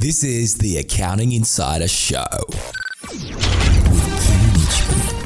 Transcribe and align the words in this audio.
This 0.00 0.24
is 0.24 0.54
the 0.54 0.78
Accounting 0.78 1.32
Insider 1.32 1.86
Show. 1.86 2.24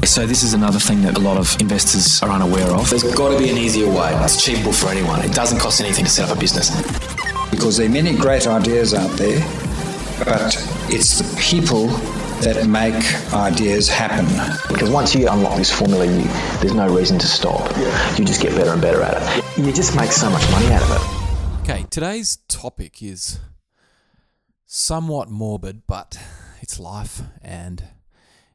So 0.03 0.27
this 0.27 0.43
is 0.43 0.53
another 0.53 0.79
thing 0.79 1.01
that 1.03 1.15
a 1.15 1.21
lot 1.21 1.37
of 1.37 1.55
investors 1.61 2.21
are 2.21 2.29
unaware 2.29 2.69
of. 2.71 2.89
There's 2.89 3.03
got 3.15 3.31
to 3.31 3.39
be 3.39 3.49
an 3.49 3.57
easier 3.57 3.87
way. 3.87 4.11
It's 4.21 4.35
achievable 4.35 4.73
for 4.73 4.89
anyone. 4.89 5.21
It 5.23 5.31
doesn't 5.31 5.59
cost 5.59 5.79
anything 5.79 6.03
to 6.03 6.11
set 6.11 6.29
up 6.29 6.35
a 6.35 6.39
business. 6.41 6.71
Because 7.51 7.77
there 7.77 7.85
are 7.87 7.89
many 7.89 8.17
great 8.17 8.47
ideas 8.47 8.93
out 8.93 9.11
there, 9.11 9.39
but 10.25 10.53
it's 10.89 11.19
the 11.19 11.41
people 11.41 11.87
that 12.43 12.67
make 12.67 12.95
ideas 13.33 13.87
happen. 13.87 14.25
Because 14.67 14.89
once 14.89 15.15
you 15.15 15.29
unlock 15.29 15.55
this 15.55 15.71
formula, 15.71 16.05
you, 16.05 16.23
there's 16.59 16.75
no 16.75 16.93
reason 16.93 17.17
to 17.19 17.27
stop. 17.27 17.65
You 18.19 18.25
just 18.25 18.41
get 18.41 18.53
better 18.53 18.73
and 18.73 18.81
better 18.81 19.01
at 19.03 19.15
it. 19.37 19.57
You 19.57 19.71
just 19.71 19.95
make 19.95 20.11
so 20.11 20.29
much 20.29 20.43
money 20.51 20.67
out 20.73 20.81
of 20.81 20.91
it. 20.91 21.61
Okay, 21.61 21.85
today's 21.89 22.39
topic 22.49 23.01
is 23.01 23.39
somewhat 24.75 25.29
morbid, 25.29 25.87
but 25.87 26.19
it's 26.59 26.77
life 26.77 27.21
and 27.41 27.81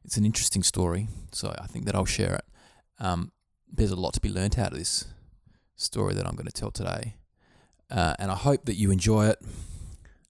it's 0.05 0.19
an 0.19 0.27
interesting 0.27 0.63
story. 0.63 1.09
So 1.33 1.55
I 1.59 1.67
think 1.67 1.87
that 1.87 1.95
I'll 1.95 2.05
share 2.05 2.35
it. 2.35 2.45
Um, 2.99 3.33
there's 3.73 3.91
a 3.91 3.97
lot 3.97 4.13
to 4.15 4.21
be 4.21 4.29
learnt 4.29 4.59
out 4.59 4.73
of 4.73 4.79
this 4.79 5.07
story 5.77 6.13
that 6.13 6.27
I'm 6.27 6.35
going 6.35 6.47
to 6.47 6.53
tell 6.53 6.71
today, 6.71 7.15
uh, 7.91 8.15
and 8.19 8.31
I 8.31 8.35
hope 8.35 8.67
that 8.67 8.75
you 8.75 8.91
enjoy 8.91 9.29
it. 9.29 9.39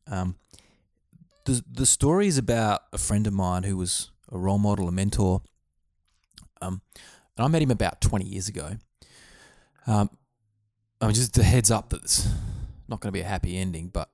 Um, 0.06 0.36
the 1.44 1.64
the 1.68 1.86
story 1.86 2.28
is 2.28 2.38
about 2.38 2.82
a 2.92 2.98
friend 2.98 3.26
of 3.26 3.32
mine 3.32 3.64
who 3.64 3.76
was 3.76 4.10
a 4.30 4.38
role 4.38 4.58
model, 4.58 4.86
a 4.86 4.92
mentor. 4.92 5.42
Um, 6.62 6.82
and 7.36 7.44
I 7.44 7.48
met 7.48 7.62
him 7.62 7.70
about 7.70 8.00
20 8.00 8.26
years 8.26 8.48
ago. 8.48 8.76
Um, 9.88 10.10
I 11.00 11.06
mean, 11.06 11.14
just 11.14 11.36
a 11.38 11.42
heads 11.42 11.70
up 11.70 11.88
that 11.88 12.02
it's 12.02 12.28
not 12.86 13.00
going 13.00 13.08
to 13.08 13.16
be 13.16 13.22
a 13.22 13.28
happy 13.28 13.56
ending, 13.56 13.88
but 13.88 14.10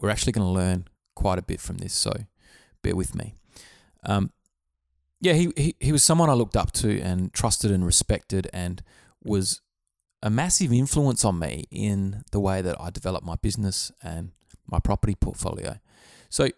we're 0.00 0.10
actually 0.10 0.32
going 0.32 0.46
to 0.46 0.52
learn 0.52 0.88
quite 1.14 1.38
a 1.38 1.42
bit 1.42 1.60
from 1.60 1.78
this. 1.78 1.92
So 1.92 2.12
bear 2.82 2.94
with 2.94 3.14
me. 3.14 3.34
Um, 4.04 4.30
yeah, 5.20 5.32
he, 5.32 5.52
he 5.56 5.74
he 5.80 5.92
was 5.92 6.04
someone 6.04 6.30
I 6.30 6.34
looked 6.34 6.56
up 6.56 6.70
to 6.72 7.00
and 7.00 7.32
trusted 7.32 7.70
and 7.70 7.84
respected, 7.84 8.48
and 8.52 8.82
was 9.22 9.60
a 10.22 10.30
massive 10.30 10.72
influence 10.72 11.24
on 11.24 11.38
me 11.38 11.64
in 11.70 12.22
the 12.32 12.40
way 12.40 12.62
that 12.62 12.80
I 12.80 12.90
developed 12.90 13.26
my 13.26 13.36
business 13.36 13.92
and 14.02 14.30
my 14.66 14.78
property 14.78 15.14
portfolio. 15.14 15.78
So 16.28 16.50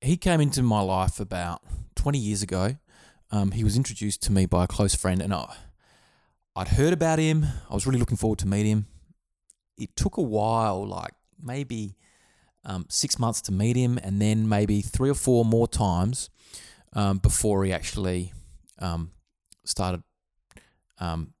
he 0.00 0.16
came 0.16 0.40
into 0.40 0.62
my 0.62 0.80
life 0.80 1.20
about 1.20 1.62
20 1.96 2.18
years 2.18 2.42
ago. 2.42 2.76
Um, 3.30 3.52
he 3.52 3.64
was 3.64 3.76
introduced 3.76 4.22
to 4.22 4.32
me 4.32 4.46
by 4.46 4.64
a 4.64 4.66
close 4.68 4.94
friend, 4.94 5.20
and 5.20 5.34
I, 5.34 5.54
I'd 6.54 6.68
heard 6.68 6.92
about 6.92 7.18
him. 7.18 7.46
I 7.68 7.74
was 7.74 7.86
really 7.86 7.98
looking 7.98 8.16
forward 8.16 8.38
to 8.40 8.46
meet 8.46 8.66
him. 8.66 8.86
It 9.76 9.94
took 9.96 10.16
a 10.16 10.22
while, 10.22 10.86
like 10.86 11.12
maybe 11.42 11.96
um, 12.66 12.84
six 12.88 13.18
months 13.18 13.40
to 13.42 13.52
meet 13.52 13.76
him, 13.76 13.98
and 14.02 14.20
then 14.20 14.48
maybe 14.48 14.82
three 14.82 15.08
or 15.08 15.14
four 15.14 15.44
more 15.44 15.68
times 15.68 16.28
um, 16.92 17.18
before 17.18 17.64
he 17.64 17.72
actually 17.72 18.32
um, 18.80 19.12
started, 19.64 20.02
um, 20.98 21.32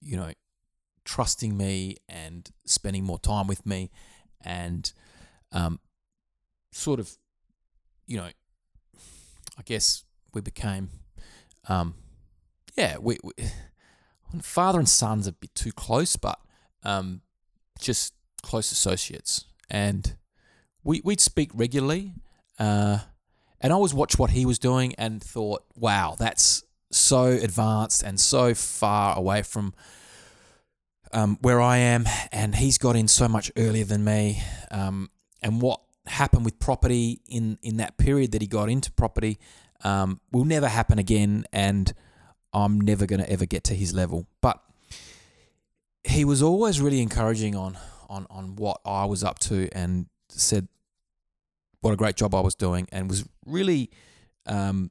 you 0.00 0.16
know, 0.16 0.32
trusting 1.04 1.56
me 1.56 1.96
and 2.08 2.50
spending 2.66 3.04
more 3.04 3.18
time 3.18 3.46
with 3.46 3.64
me, 3.64 3.90
and 4.44 4.92
um, 5.52 5.78
sort 6.72 7.00
of, 7.00 7.16
you 8.06 8.16
know, 8.16 8.28
I 9.58 9.62
guess 9.64 10.04
we 10.34 10.40
became, 10.40 10.90
um, 11.68 11.94
yeah, 12.76 12.98
we, 12.98 13.18
we 13.22 13.32
father 14.42 14.80
and 14.80 14.88
son's 14.88 15.26
a 15.26 15.32
bit 15.32 15.54
too 15.54 15.72
close, 15.72 16.16
but 16.16 16.38
um, 16.82 17.22
just 17.78 18.12
close 18.42 18.70
associates, 18.72 19.44
and 19.68 20.16
we 20.82 21.00
we'd 21.04 21.20
speak 21.20 21.50
regularly. 21.54 22.14
Uh, 22.58 22.98
and 23.60 23.72
I 23.72 23.76
always 23.76 23.94
watched 23.94 24.18
what 24.18 24.30
he 24.30 24.44
was 24.44 24.58
doing 24.58 24.94
and 24.96 25.22
thought, 25.22 25.64
wow, 25.74 26.14
that's 26.18 26.62
so 26.90 27.24
advanced 27.24 28.02
and 28.02 28.20
so 28.20 28.54
far 28.54 29.16
away 29.16 29.42
from 29.42 29.74
um, 31.12 31.38
where 31.40 31.60
I 31.60 31.78
am. 31.78 32.06
And 32.32 32.54
he's 32.54 32.78
got 32.78 32.96
in 32.96 33.08
so 33.08 33.28
much 33.28 33.50
earlier 33.56 33.84
than 33.84 34.04
me. 34.04 34.42
Um, 34.70 35.10
and 35.42 35.60
what 35.60 35.80
happened 36.06 36.44
with 36.44 36.58
property 36.58 37.20
in, 37.28 37.58
in 37.62 37.78
that 37.78 37.96
period 37.96 38.32
that 38.32 38.42
he 38.42 38.46
got 38.46 38.68
into 38.68 38.92
property 38.92 39.38
um, 39.84 40.20
will 40.32 40.44
never 40.44 40.68
happen 40.68 40.98
again. 40.98 41.44
And 41.52 41.92
I'm 42.52 42.80
never 42.80 43.06
going 43.06 43.20
to 43.20 43.30
ever 43.30 43.46
get 43.46 43.64
to 43.64 43.74
his 43.74 43.94
level. 43.94 44.26
But 44.40 44.60
he 46.04 46.24
was 46.24 46.42
always 46.42 46.80
really 46.80 47.00
encouraging 47.00 47.56
on, 47.56 47.78
on, 48.08 48.26
on 48.30 48.56
what 48.56 48.80
I 48.84 49.04
was 49.04 49.22
up 49.24 49.38
to 49.40 49.68
and 49.72 50.06
said, 50.28 50.68
what 51.80 51.92
a 51.92 51.96
great 51.96 52.16
job 52.16 52.34
I 52.34 52.40
was 52.40 52.54
doing, 52.54 52.88
and 52.90 53.08
was 53.08 53.28
really, 53.44 53.90
um, 54.46 54.90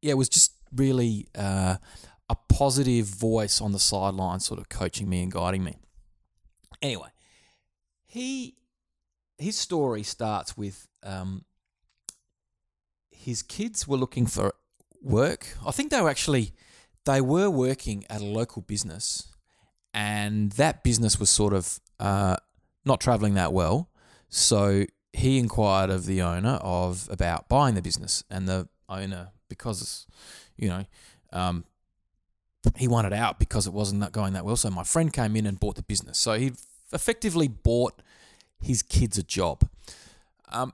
yeah, 0.00 0.12
it 0.12 0.18
was 0.18 0.28
just 0.28 0.52
really 0.74 1.26
uh, 1.34 1.76
a 2.28 2.36
positive 2.48 3.06
voice 3.06 3.60
on 3.60 3.72
the 3.72 3.78
sideline, 3.78 4.40
sort 4.40 4.60
of 4.60 4.68
coaching 4.68 5.08
me 5.08 5.22
and 5.22 5.32
guiding 5.32 5.64
me. 5.64 5.76
Anyway, 6.82 7.08
he 8.06 8.54
his 9.38 9.56
story 9.56 10.02
starts 10.02 10.56
with 10.56 10.86
um, 11.02 11.44
his 13.10 13.42
kids 13.42 13.88
were 13.88 13.96
looking 13.96 14.26
for 14.26 14.54
work. 15.02 15.56
I 15.66 15.70
think 15.72 15.90
they 15.90 16.00
were 16.00 16.10
actually 16.10 16.52
they 17.06 17.20
were 17.20 17.50
working 17.50 18.04
at 18.08 18.20
a 18.20 18.24
local 18.24 18.62
business, 18.62 19.33
and 19.94 20.52
that 20.52 20.82
business 20.82 21.18
was 21.18 21.30
sort 21.30 21.54
of 21.54 21.80
uh, 22.00 22.36
not 22.84 23.00
traveling 23.00 23.34
that 23.34 23.52
well. 23.52 23.88
So 24.28 24.84
he 25.12 25.38
inquired 25.38 25.90
of 25.90 26.06
the 26.06 26.20
owner 26.20 26.58
of 26.60 27.08
about 27.10 27.48
buying 27.48 27.76
the 27.76 27.82
business, 27.82 28.24
and 28.28 28.48
the 28.48 28.68
owner, 28.88 29.30
because 29.48 30.06
you 30.56 30.68
know, 30.68 30.84
um, 31.32 31.64
he 32.76 32.88
wanted 32.88 33.12
out 33.12 33.38
because 33.38 33.66
it 33.66 33.72
wasn't 33.72 34.10
going 34.12 34.32
that 34.32 34.44
well. 34.44 34.56
So 34.56 34.70
my 34.70 34.84
friend 34.84 35.12
came 35.12 35.36
in 35.36 35.46
and 35.46 35.58
bought 35.58 35.76
the 35.76 35.82
business. 35.82 36.18
So 36.18 36.34
he 36.34 36.52
effectively 36.92 37.48
bought 37.48 38.02
his 38.60 38.82
kids 38.82 39.16
a 39.18 39.22
job. 39.22 39.68
Um, 40.50 40.72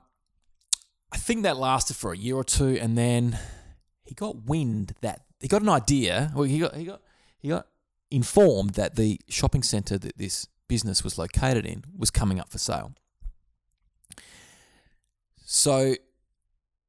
I 1.11 1.17
think 1.17 1.43
that 1.43 1.57
lasted 1.57 1.95
for 1.95 2.13
a 2.13 2.17
year 2.17 2.35
or 2.35 2.43
two, 2.43 2.77
and 2.81 2.97
then 2.97 3.37
he 4.05 4.15
got 4.15 4.45
wind 4.45 4.93
that 5.01 5.21
he 5.39 5.47
got 5.47 5.61
an 5.61 5.69
idea. 5.69 6.31
Well, 6.33 6.43
he 6.43 6.59
got 6.59 6.75
he 6.75 6.85
got 6.85 7.01
he 7.39 7.49
got 7.49 7.67
informed 8.11 8.71
that 8.71 8.95
the 8.95 9.19
shopping 9.29 9.63
centre 9.63 9.97
that 9.97 10.17
this 10.17 10.47
business 10.67 11.03
was 11.03 11.17
located 11.17 11.65
in 11.65 11.83
was 11.97 12.11
coming 12.11 12.39
up 12.39 12.49
for 12.49 12.57
sale. 12.57 12.93
So 15.45 15.95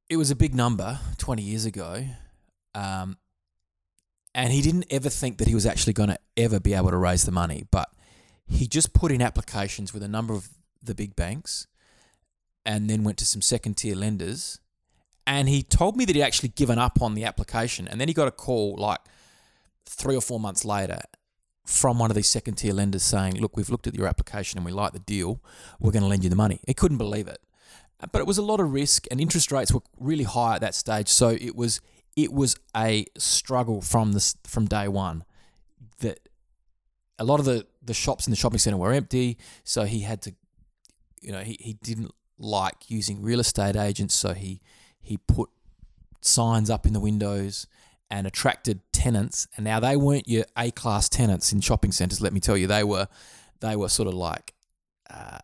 it 0.09 0.17
was 0.17 0.31
a 0.31 0.35
big 0.35 0.53
number 0.53 0.99
20 1.17 1.41
years 1.41 1.65
ago. 1.65 2.05
Um, 2.75 3.17
and 4.35 4.51
he 4.51 4.61
didn't 4.61 4.85
ever 4.89 5.09
think 5.09 5.37
that 5.37 5.47
he 5.47 5.55
was 5.55 5.65
actually 5.65 5.93
going 5.93 6.09
to 6.09 6.19
ever 6.37 6.59
be 6.59 6.73
able 6.73 6.89
to 6.89 6.97
raise 6.97 7.23
the 7.23 7.31
money. 7.31 7.65
But 7.71 7.89
he 8.47 8.67
just 8.67 8.93
put 8.93 9.11
in 9.11 9.21
applications 9.21 9.93
with 9.93 10.03
a 10.03 10.07
number 10.07 10.33
of 10.33 10.49
the 10.81 10.95
big 10.95 11.15
banks 11.15 11.67
and 12.65 12.89
then 12.89 13.03
went 13.03 13.17
to 13.19 13.25
some 13.25 13.41
second 13.41 13.77
tier 13.77 13.95
lenders. 13.95 14.59
And 15.25 15.47
he 15.49 15.63
told 15.63 15.95
me 15.95 16.05
that 16.05 16.15
he'd 16.15 16.23
actually 16.23 16.49
given 16.49 16.79
up 16.79 17.01
on 17.01 17.13
the 17.13 17.25
application. 17.25 17.87
And 17.87 17.99
then 17.99 18.07
he 18.07 18.13
got 18.13 18.27
a 18.27 18.31
call 18.31 18.75
like 18.77 18.99
three 19.85 20.15
or 20.15 20.21
four 20.21 20.39
months 20.39 20.65
later 20.65 21.01
from 21.65 21.97
one 21.97 22.11
of 22.11 22.15
these 22.15 22.29
second 22.29 22.55
tier 22.55 22.73
lenders 22.73 23.03
saying, 23.03 23.39
Look, 23.39 23.55
we've 23.55 23.69
looked 23.69 23.87
at 23.87 23.95
your 23.95 24.07
application 24.07 24.57
and 24.57 24.65
we 24.65 24.71
like 24.71 24.93
the 24.93 24.99
deal. 24.99 25.41
We're 25.79 25.91
going 25.91 26.03
to 26.03 26.09
lend 26.09 26.23
you 26.23 26.29
the 26.29 26.35
money. 26.35 26.59
He 26.67 26.73
couldn't 26.73 26.97
believe 26.97 27.27
it. 27.27 27.39
But 28.11 28.19
it 28.19 28.27
was 28.27 28.37
a 28.37 28.41
lot 28.41 28.59
of 28.59 28.73
risk 28.73 29.07
and 29.09 29.21
interest 29.21 29.51
rates 29.51 29.71
were 29.71 29.81
really 29.97 30.25
high 30.25 30.55
at 30.55 30.61
that 30.61 30.75
stage. 30.75 31.07
So 31.07 31.29
it 31.29 31.55
was 31.55 31.79
it 32.15 32.33
was 32.33 32.55
a 32.75 33.05
struggle 33.17 33.81
from 33.81 34.11
this 34.11 34.35
from 34.43 34.65
day 34.65 34.87
one 34.87 35.23
that 35.99 36.19
a 37.17 37.23
lot 37.23 37.39
of 37.39 37.45
the 37.45 37.65
the 37.81 37.93
shops 37.93 38.27
in 38.27 38.31
the 38.31 38.37
shopping 38.37 38.59
center 38.59 38.77
were 38.77 38.91
empty. 38.91 39.37
So 39.63 39.83
he 39.83 40.01
had 40.01 40.21
to 40.23 40.35
you 41.21 41.31
know 41.31 41.39
he, 41.39 41.57
he 41.59 41.73
didn't 41.81 42.11
like 42.37 42.89
using 42.89 43.21
real 43.21 43.39
estate 43.39 43.77
agents. 43.77 44.13
So 44.15 44.33
he 44.33 44.61
he 45.01 45.17
put 45.17 45.49
signs 46.19 46.69
up 46.69 46.85
in 46.85 46.93
the 46.93 46.99
windows 46.99 47.67
and 48.09 48.27
attracted 48.27 48.81
tenants. 48.91 49.47
And 49.55 49.63
now 49.63 49.79
they 49.79 49.95
weren't 49.95 50.27
your 50.27 50.45
a 50.57 50.71
class 50.71 51.09
tenants 51.09 51.51
in 51.51 51.61
shopping 51.61 51.91
centers 51.91 52.21
let 52.21 52.33
me 52.33 52.39
tell 52.39 52.57
you. 52.57 52.67
They 52.67 52.83
were 52.83 53.07
they 53.59 53.75
were 53.75 53.89
sort 53.89 54.07
of 54.07 54.13
like 54.13 54.53
uh, 55.09 55.39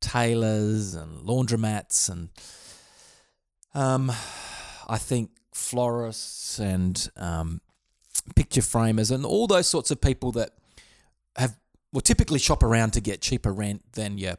tailors 0.00 0.94
and 0.94 1.26
laundromats 1.26 2.08
and 2.08 2.30
um, 3.74 4.12
I 4.88 4.98
think 4.98 5.30
florists 5.52 6.58
and 6.58 7.08
um, 7.16 7.60
picture 8.36 8.62
framers 8.62 9.10
and 9.10 9.24
all 9.24 9.46
those 9.46 9.66
sorts 9.66 9.90
of 9.90 10.00
people 10.00 10.32
that 10.32 10.50
have 11.36 11.56
will 11.92 12.00
typically 12.00 12.38
shop 12.38 12.62
around 12.62 12.92
to 12.92 13.00
get 13.00 13.20
cheaper 13.20 13.52
rent 13.52 13.82
than 13.92 14.18
your 14.18 14.36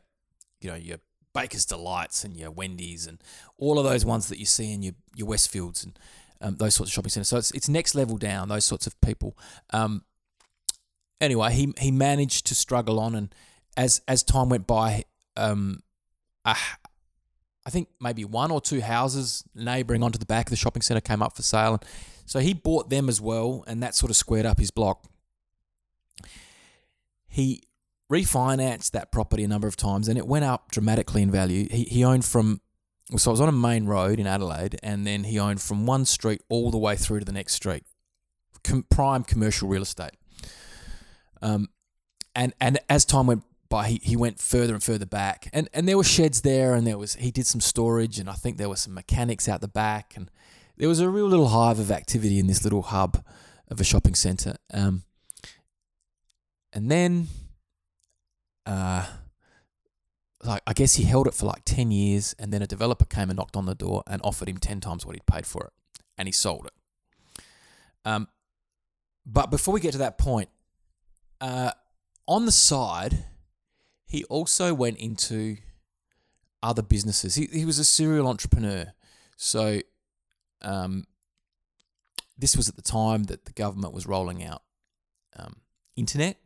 you 0.62 0.70
know 0.70 0.76
your 0.76 0.98
Baker's 1.34 1.66
Delights 1.66 2.24
and 2.24 2.38
your 2.38 2.52
Wendy's 2.52 3.08
and 3.08 3.20
all 3.58 3.80
of 3.80 3.86
those 3.86 4.06
ones 4.06 4.28
that 4.30 4.38
you 4.38 4.46
see 4.46 4.72
in 4.72 4.84
your 4.84 4.94
your 5.16 5.28
Westfields 5.28 5.84
and 5.84 5.98
um, 6.44 6.56
those 6.58 6.76
sorts 6.76 6.92
of 6.92 6.94
shopping 6.94 7.10
centers. 7.10 7.30
So 7.30 7.38
it's 7.38 7.52
it's 7.52 7.70
next 7.70 7.96
level 7.96 8.18
down. 8.18 8.50
Those 8.50 8.66
sorts 8.66 8.86
of 8.86 9.00
people. 9.02 9.38
Um, 9.72 10.04
anyway, 11.20 11.54
he 11.54 11.74
he 11.80 11.90
managed 11.90 12.46
to 12.48 12.56
struggle 12.56 13.00
on, 13.00 13.16
and 13.16 13.34
as 13.76 14.02
as 14.08 14.22
time 14.22 14.50
went 14.50 14.68
by, 14.68 15.06
um, 15.36 15.82
I 16.46 17.70
think 17.70 17.88
maybe 18.02 18.26
one 18.26 18.52
or 18.52 18.62
two 18.62 18.82
houses 18.82 19.44
neighbouring 19.56 20.04
onto 20.04 20.20
the 20.20 20.26
back 20.26 20.48
of 20.48 20.50
the 20.52 20.58
shopping 20.58 20.82
centre 20.82 21.02
came 21.02 21.22
up 21.22 21.36
for 21.36 21.42
sale. 21.42 21.74
And 21.74 21.86
so 22.26 22.40
he 22.40 22.54
bought 22.54 22.90
them 22.90 23.10
as 23.10 23.22
well, 23.22 23.64
and 23.68 23.82
that 23.82 23.96
sort 23.96 24.10
of 24.10 24.16
squared 24.16 24.46
up 24.46 24.60
his 24.60 24.72
block. 24.72 25.06
He 27.28 27.64
refinanced 28.12 28.92
that 28.92 29.12
property 29.12 29.44
a 29.44 29.48
number 29.48 29.68
of 29.68 29.76
times 29.76 30.08
and 30.08 30.20
it 30.20 30.28
went 30.28 30.46
up 30.46 30.70
dramatically 30.70 31.24
in 31.24 31.32
value. 31.32 31.68
He, 31.72 31.84
he 31.86 32.04
owned 32.04 32.24
from, 32.24 32.62
so 33.20 33.32
I 33.32 33.34
was 33.34 33.42
on 33.42 33.50
a 33.50 33.54
main 33.54 33.86
road 33.86 34.20
in 34.20 34.28
Adelaide, 34.28 34.80
and 34.82 35.06
then 35.06 35.26
he 35.26 35.40
owned 35.40 35.62
from 35.62 35.86
one 35.86 36.06
street 36.06 36.42
all 36.50 36.72
the 36.72 36.78
way 36.78 36.96
through 36.96 37.20
to 37.20 37.26
the 37.26 37.32
next 37.32 37.54
street. 37.54 37.84
Com- 38.64 38.86
prime 38.90 39.24
commercial 39.24 39.68
real 39.68 39.82
estate. 39.82 40.14
Um, 41.42 41.70
and, 42.34 42.54
and 42.60 42.80
as 42.90 43.06
time 43.06 43.28
went 43.28 43.44
by, 43.70 43.88
he, 43.88 44.00
he 44.02 44.16
went 44.16 44.40
further 44.40 44.74
and 44.74 44.82
further 44.82 45.06
back. 45.06 45.50
And, 45.52 45.70
and 45.74 45.88
there 45.88 45.98
were 45.98 46.04
sheds 46.04 46.42
there, 46.42 46.74
and 46.74 46.88
there 46.88 46.98
was 46.98 47.16
he 47.16 47.32
did 47.32 47.46
some 47.46 47.62
storage, 47.62 48.20
and 48.20 48.30
I 48.30 48.34
think 48.34 48.58
there 48.58 48.70
were 48.70 48.76
some 48.76 48.94
mechanics 48.94 49.50
out 49.50 49.62
the 49.62 49.68
back. 49.68 50.14
And 50.16 50.32
there 50.78 50.88
was 50.90 51.00
a 51.00 51.10
real 51.10 51.28
little 51.28 51.50
hive 51.50 51.80
of 51.80 51.92
activity 51.92 52.40
in 52.40 52.48
this 52.48 52.64
little 52.64 52.84
hub 52.84 53.24
of 53.70 53.80
a 53.80 53.84
shopping 53.84 54.16
centre. 54.16 54.56
Um, 54.74 55.04
and 56.72 56.90
then 56.90 57.28
uh, 58.66 59.06
like 60.44 60.62
I 60.68 60.74
guess 60.74 60.96
he 60.96 61.04
held 61.04 61.28
it 61.28 61.34
for 61.34 61.46
like 61.46 61.64
ten 61.66 61.92
years, 61.92 62.36
and 62.40 62.52
then 62.52 62.62
a 62.62 62.68
developer 62.68 63.06
came 63.06 63.30
and 63.30 63.38
knocked 63.38 63.56
on 63.56 63.66
the 63.66 63.76
door 63.76 64.04
and 64.08 64.22
offered 64.24 64.50
him 64.50 64.58
ten 64.58 64.80
times 64.80 65.06
what 65.06 65.16
he'd 65.16 65.26
paid 65.26 65.46
for 65.46 65.66
it, 65.66 66.02
and 66.18 66.28
he 66.28 66.32
sold 66.32 66.66
it. 66.66 66.74
Um, 68.06 68.28
but 69.26 69.50
before 69.50 69.74
we 69.74 69.80
get 69.80 69.94
to 69.94 70.00
that 70.00 70.18
point, 70.18 70.50
uh, 71.40 71.72
on 72.28 72.46
the 72.46 72.52
side, 72.52 73.26
he 74.06 74.24
also 74.26 74.74
went 74.74 74.98
into 74.98 75.58
other 76.62 76.82
businesses. 76.82 77.36
He 77.36 77.48
he 77.52 77.66
was 77.66 77.80
a 77.80 77.86
serial 77.86 78.28
entrepreneur, 78.28 78.94
so 79.38 79.80
um, 80.62 81.06
this 82.38 82.58
was 82.58 82.70
at 82.70 82.76
the 82.76 82.82
time 82.82 83.24
that 83.24 83.46
the 83.46 83.54
government 83.54 83.94
was 83.94 84.06
rolling 84.06 84.44
out 84.44 84.64
um, 85.38 85.58
internet. 85.96 86.38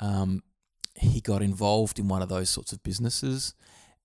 Um, 0.00 0.42
he 1.00 1.20
got 1.20 1.42
involved 1.42 1.98
in 1.98 2.08
one 2.08 2.22
of 2.22 2.28
those 2.28 2.50
sorts 2.50 2.72
of 2.72 2.82
businesses, 2.82 3.54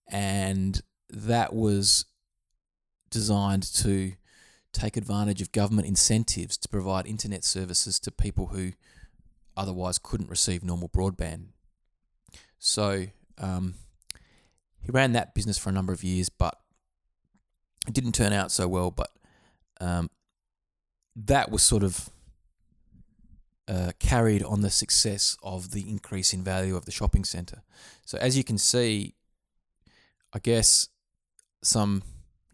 and 0.09 0.81
that 1.09 1.53
was 1.53 2.05
designed 3.09 3.63
to 3.63 4.13
take 4.71 4.97
advantage 4.97 5.41
of 5.41 5.51
government 5.51 5.87
incentives 5.87 6.57
to 6.57 6.67
provide 6.67 7.07
internet 7.07 7.43
services 7.43 7.99
to 7.99 8.11
people 8.11 8.47
who 8.47 8.71
otherwise 9.55 9.97
couldn't 9.97 10.29
receive 10.29 10.63
normal 10.63 10.89
broadband. 10.89 11.45
So 12.59 13.05
um, 13.37 13.75
he 14.81 14.91
ran 14.91 15.13
that 15.13 15.33
business 15.33 15.57
for 15.57 15.69
a 15.69 15.73
number 15.73 15.93
of 15.93 16.03
years, 16.03 16.29
but 16.29 16.59
it 17.87 17.93
didn't 17.93 18.13
turn 18.13 18.33
out 18.33 18.51
so 18.51 18.67
well. 18.67 18.91
But 18.91 19.11
um, 19.79 20.09
that 21.15 21.51
was 21.51 21.63
sort 21.63 21.83
of 21.83 22.09
uh, 23.67 23.91
carried 23.99 24.43
on 24.43 24.61
the 24.61 24.69
success 24.69 25.37
of 25.41 25.71
the 25.71 25.89
increase 25.89 26.33
in 26.33 26.43
value 26.43 26.75
of 26.75 26.85
the 26.85 26.91
shopping 26.91 27.23
centre. 27.23 27.63
So, 28.05 28.17
as 28.19 28.37
you 28.37 28.43
can 28.43 28.57
see, 28.57 29.15
I 30.33 30.39
guess 30.39 30.89
some 31.63 32.03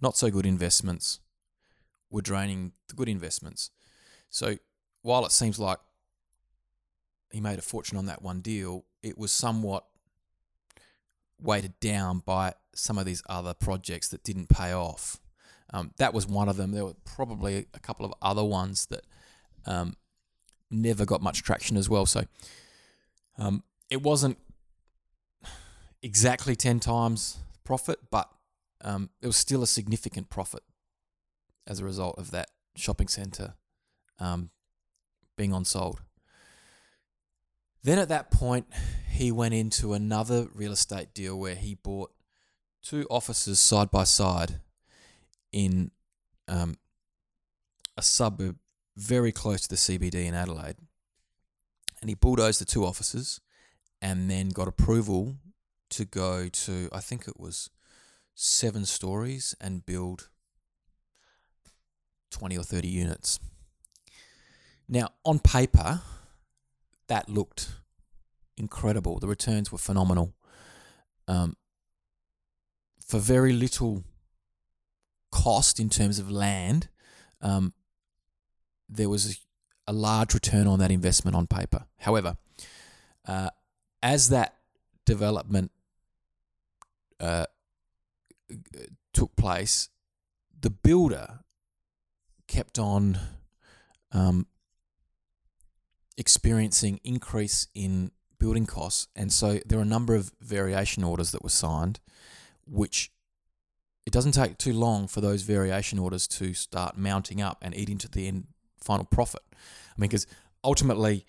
not 0.02 0.16
so 0.16 0.30
good 0.30 0.46
investments 0.46 1.20
were 2.10 2.22
draining 2.22 2.74
the 2.88 2.96
good 2.96 3.10
investments. 3.10 3.72
So, 4.30 4.58
while 5.02 5.26
it 5.26 5.32
seems 5.32 5.60
like 5.60 5.80
he 7.32 7.42
made 7.42 7.60
a 7.60 7.64
fortune 7.64 7.98
on 7.98 8.06
that 8.06 8.22
one 8.22 8.42
deal, 8.42 8.86
it 9.04 9.18
was 9.18 9.32
somewhat 9.32 9.86
weighted 11.42 11.80
down 11.80 12.20
by 12.20 12.54
some 12.74 12.98
of 12.98 13.06
these 13.06 13.24
other 13.28 13.54
projects 13.54 14.08
that 14.10 14.24
didn't 14.24 14.48
pay 14.48 14.74
off. 14.74 15.20
Um, 15.74 15.92
that 15.98 16.14
was 16.14 16.28
one 16.28 16.50
of 16.50 16.58
them. 16.58 16.72
There 16.72 16.86
were 16.86 16.96
probably 17.06 17.66
a 17.74 17.80
couple 17.80 18.06
of 18.06 18.14
other 18.22 18.44
ones 18.44 18.86
that 18.88 19.06
um, 19.66 19.96
never 20.72 21.06
got 21.06 21.22
much 21.22 21.44
traction 21.44 21.78
as 21.78 21.90
well. 21.90 22.06
So 22.06 22.24
um, 23.38 23.64
it 23.90 24.02
wasn't 24.02 24.38
exactly 26.02 26.56
10 26.56 26.80
times 26.80 27.38
profit, 27.64 28.00
but 28.10 28.30
um, 28.84 29.10
it 29.22 29.28
was 29.28 29.38
still 29.38 29.64
a 29.64 29.68
significant 29.68 30.30
profit 30.30 30.64
as 31.68 31.80
a 31.80 31.86
result 31.86 32.18
of 32.18 32.32
that 32.32 32.50
shopping 32.76 33.08
centre 33.08 33.54
um, 34.20 34.50
being 35.38 35.54
on 35.54 35.66
sold. 35.66 36.02
Then 37.84 37.98
at 37.98 38.10
that 38.10 38.30
point, 38.30 38.68
he 39.10 39.32
went 39.32 39.54
into 39.54 39.94
another 39.94 40.48
real 40.54 40.72
estate 40.72 41.14
deal 41.14 41.38
where 41.38 41.56
he 41.56 41.76
bought 41.76 42.12
two 42.84 43.08
offices 43.10 43.60
side 43.60 43.92
by 43.92 44.04
side 44.04 44.60
in 45.52 45.92
um, 46.48 46.78
a 47.98 48.02
suburb 48.02 48.58
very 49.02 49.32
close 49.32 49.62
to 49.62 49.70
the 49.70 49.76
CBD 49.76 50.26
in 50.26 50.36
Adelaide. 50.36 50.76
And 52.00 52.10
he 52.10 52.16
bulldozed 52.16 52.62
the 52.62 52.66
two 52.66 52.86
offices 52.86 53.42
and 54.02 54.30
then 54.30 54.50
got 54.50 54.68
approval 54.68 55.36
to 55.90 56.06
go 56.06 56.48
to, 56.50 56.90
I 56.94 57.00
think 57.00 57.28
it 57.28 57.40
was 57.40 57.70
seven 58.36 58.86
stories 58.86 59.56
and 59.60 59.86
build 59.86 60.30
20 62.32 62.58
or 62.58 62.64
30 62.64 62.88
units. 62.88 63.40
Now, 64.88 65.10
on 65.26 65.40
paper, 65.40 66.02
that 67.08 67.28
looked 67.28 67.70
incredible. 68.56 69.20
The 69.20 69.28
returns 69.28 69.72
were 69.72 69.78
phenomenal. 69.78 70.34
Um, 71.28 71.56
for 73.06 73.20
very 73.20 73.54
little 73.54 74.04
cost 75.32 75.80
in 75.80 75.90
terms 75.90 76.20
of 76.20 76.32
land, 76.32 76.88
um, 77.42 77.74
there 78.92 79.10
was 79.10 79.40
a 79.88 79.94
large 79.94 80.34
return 80.34 80.68
on 80.68 80.80
that 80.80 80.92
investment 80.92 81.36
on 81.36 81.48
paper. 81.48 81.86
However, 82.00 82.38
uh, 83.28 83.50
as 84.04 84.30
that 84.30 84.56
development 85.06 85.72
uh, 87.20 87.46
took 89.14 89.36
place, 89.36 89.90
the 90.60 90.70
builder 90.70 91.40
kept 92.48 92.78
on 92.78 93.18
um, 94.12 94.46
experiencing 96.18 97.00
increase 97.04 97.68
in 97.74 98.12
building 98.40 98.66
costs, 98.66 99.08
and 99.16 99.32
so 99.32 99.60
there 99.66 99.80
are 99.80 99.84
a 99.84 99.86
number 99.86 100.16
of 100.16 100.32
variation 100.42 101.04
orders 101.04 101.32
that 101.32 101.44
were 101.44 101.50
signed, 101.50 102.00
which 102.66 103.12
it 104.06 104.12
doesn't 104.12 104.32
take 104.34 104.58
too 104.58 104.74
long 104.74 105.08
for 105.08 105.22
those 105.22 105.44
variation 105.44 106.00
orders 106.00 106.28
to 106.28 106.54
start 106.54 106.98
mounting 106.98 107.42
up 107.42 107.60
and 107.62 107.76
eat 107.76 107.90
into 107.90 108.10
the 108.10 108.28
end 108.28 108.48
final 108.84 109.06
profit. 109.06 109.42
I 109.52 109.56
mean, 109.98 110.10
because 110.10 110.28
ultimately, 110.64 111.26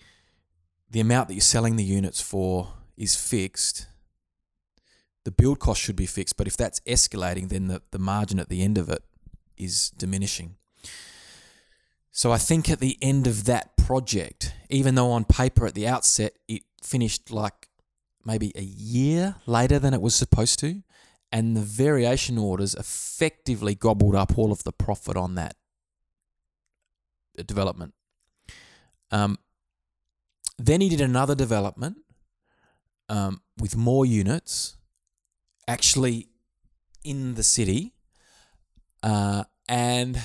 the 0.89 0.99
amount 0.99 1.27
that 1.27 1.33
you're 1.33 1.41
selling 1.41 1.75
the 1.75 1.83
units 1.83 2.21
for 2.21 2.69
is 2.97 3.15
fixed. 3.15 3.87
The 5.23 5.31
build 5.31 5.59
cost 5.59 5.81
should 5.81 5.95
be 5.95 6.05
fixed, 6.05 6.37
but 6.37 6.47
if 6.47 6.57
that's 6.57 6.79
escalating, 6.81 7.49
then 7.49 7.67
the, 7.67 7.81
the 7.91 7.99
margin 7.99 8.39
at 8.39 8.49
the 8.49 8.61
end 8.61 8.77
of 8.77 8.89
it 8.89 9.03
is 9.57 9.89
diminishing. 9.91 10.55
So 12.11 12.31
I 12.31 12.37
think 12.37 12.69
at 12.69 12.79
the 12.79 12.97
end 13.01 13.25
of 13.25 13.45
that 13.45 13.75
project, 13.75 14.53
even 14.69 14.95
though 14.95 15.11
on 15.11 15.23
paper 15.23 15.65
at 15.65 15.73
the 15.73 15.87
outset 15.87 16.33
it 16.47 16.61
finished 16.83 17.31
like 17.31 17.69
maybe 18.23 18.51
a 18.55 18.61
year 18.61 19.35
later 19.47 19.79
than 19.79 19.93
it 19.93 20.01
was 20.01 20.13
supposed 20.13 20.59
to, 20.59 20.83
and 21.31 21.57
the 21.57 21.61
variation 21.61 22.37
orders 22.37 22.75
effectively 22.75 23.73
gobbled 23.73 24.13
up 24.13 24.37
all 24.37 24.51
of 24.51 24.63
the 24.63 24.71
profit 24.71 25.17
on 25.17 25.33
that 25.35 25.55
development. 27.37 27.93
Um, 29.11 29.37
then 30.57 30.81
he 30.81 30.89
did 30.89 31.01
another 31.01 31.35
development 31.35 31.97
um, 33.09 33.41
with 33.57 33.75
more 33.75 34.05
units, 34.05 34.75
actually 35.67 36.27
in 37.03 37.35
the 37.35 37.43
city, 37.43 37.93
uh, 39.01 39.43
and 39.67 40.19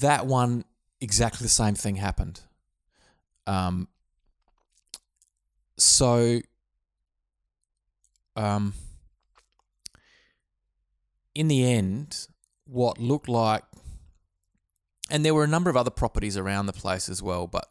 that 0.00 0.26
one 0.26 0.64
exactly 1.00 1.44
the 1.44 1.48
same 1.48 1.74
thing 1.74 1.96
happened. 1.96 2.40
Um, 3.46 3.88
so, 5.76 6.40
um, 8.36 8.74
in 11.34 11.48
the 11.48 11.70
end, 11.70 12.26
what 12.64 12.98
looked 12.98 13.28
like 13.28 13.64
and 15.10 15.24
there 15.24 15.34
were 15.34 15.44
a 15.44 15.48
number 15.48 15.70
of 15.70 15.76
other 15.76 15.90
properties 15.90 16.36
around 16.36 16.66
the 16.66 16.72
place 16.72 17.08
as 17.08 17.22
well. 17.22 17.46
But 17.46 17.68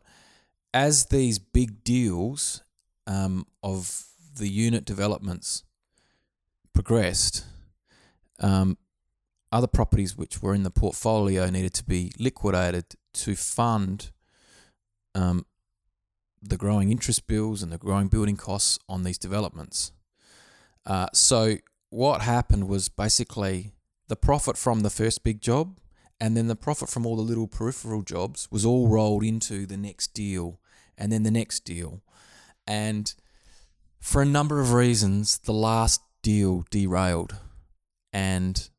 as 0.74 1.06
these 1.06 1.40
big 1.40 1.84
deals 1.84 2.64
um, 3.08 3.46
of 3.62 4.06
the 4.36 4.48
unit 4.48 4.86
developments 4.86 5.64
progressed, 6.74 7.46
um, 8.40 8.78
other 9.52 9.68
properties 9.68 10.18
which 10.18 10.42
were 10.42 10.56
in 10.56 10.64
the 10.64 10.72
portfolio 10.72 11.50
needed 11.50 11.74
to 11.76 11.84
be 11.84 12.12
liquidated 12.18 12.86
to 13.14 13.36
fund 13.36 14.12
um, 15.14 15.46
the 16.42 16.58
growing 16.58 16.92
interest 16.92 17.28
bills 17.28 17.62
and 17.62 17.72
the 17.72 17.78
growing 17.78 18.08
building 18.08 18.36
costs 18.36 18.80
on 18.90 19.04
these 19.04 19.18
developments. 19.18 19.92
Uh, 20.86 21.08
so 21.14 21.58
what 21.90 22.22
happened 22.22 22.68
was 22.68 22.90
basically 22.90 23.74
the 24.08 24.16
profit 24.16 24.58
from 24.58 24.82
the 24.82 24.90
first 24.90 25.24
big 25.24 25.40
job 25.40 25.78
and 26.20 26.38
then 26.38 26.48
the 26.48 26.56
profit 26.56 26.90
from 26.90 27.06
all 27.06 27.16
the 27.16 27.22
little 27.22 27.48
peripheral 27.48 28.02
jobs 28.02 28.48
was 28.52 28.66
all 28.66 28.88
rolled 28.88 29.24
into 29.24 29.66
the 29.66 29.78
next 29.78 30.14
deal 30.14 30.60
and 30.98 31.12
then 31.12 31.24
the 31.24 31.32
next 31.32 31.62
deal. 31.62 32.02
And 32.68 33.14
for 34.00 34.22
a 34.22 34.26
number 34.26 34.60
of 34.60 34.74
reasons, 34.74 35.40
the 35.40 35.54
last 35.54 36.02
deal 36.22 36.66
derailed. 36.70 37.36
And 38.12 38.70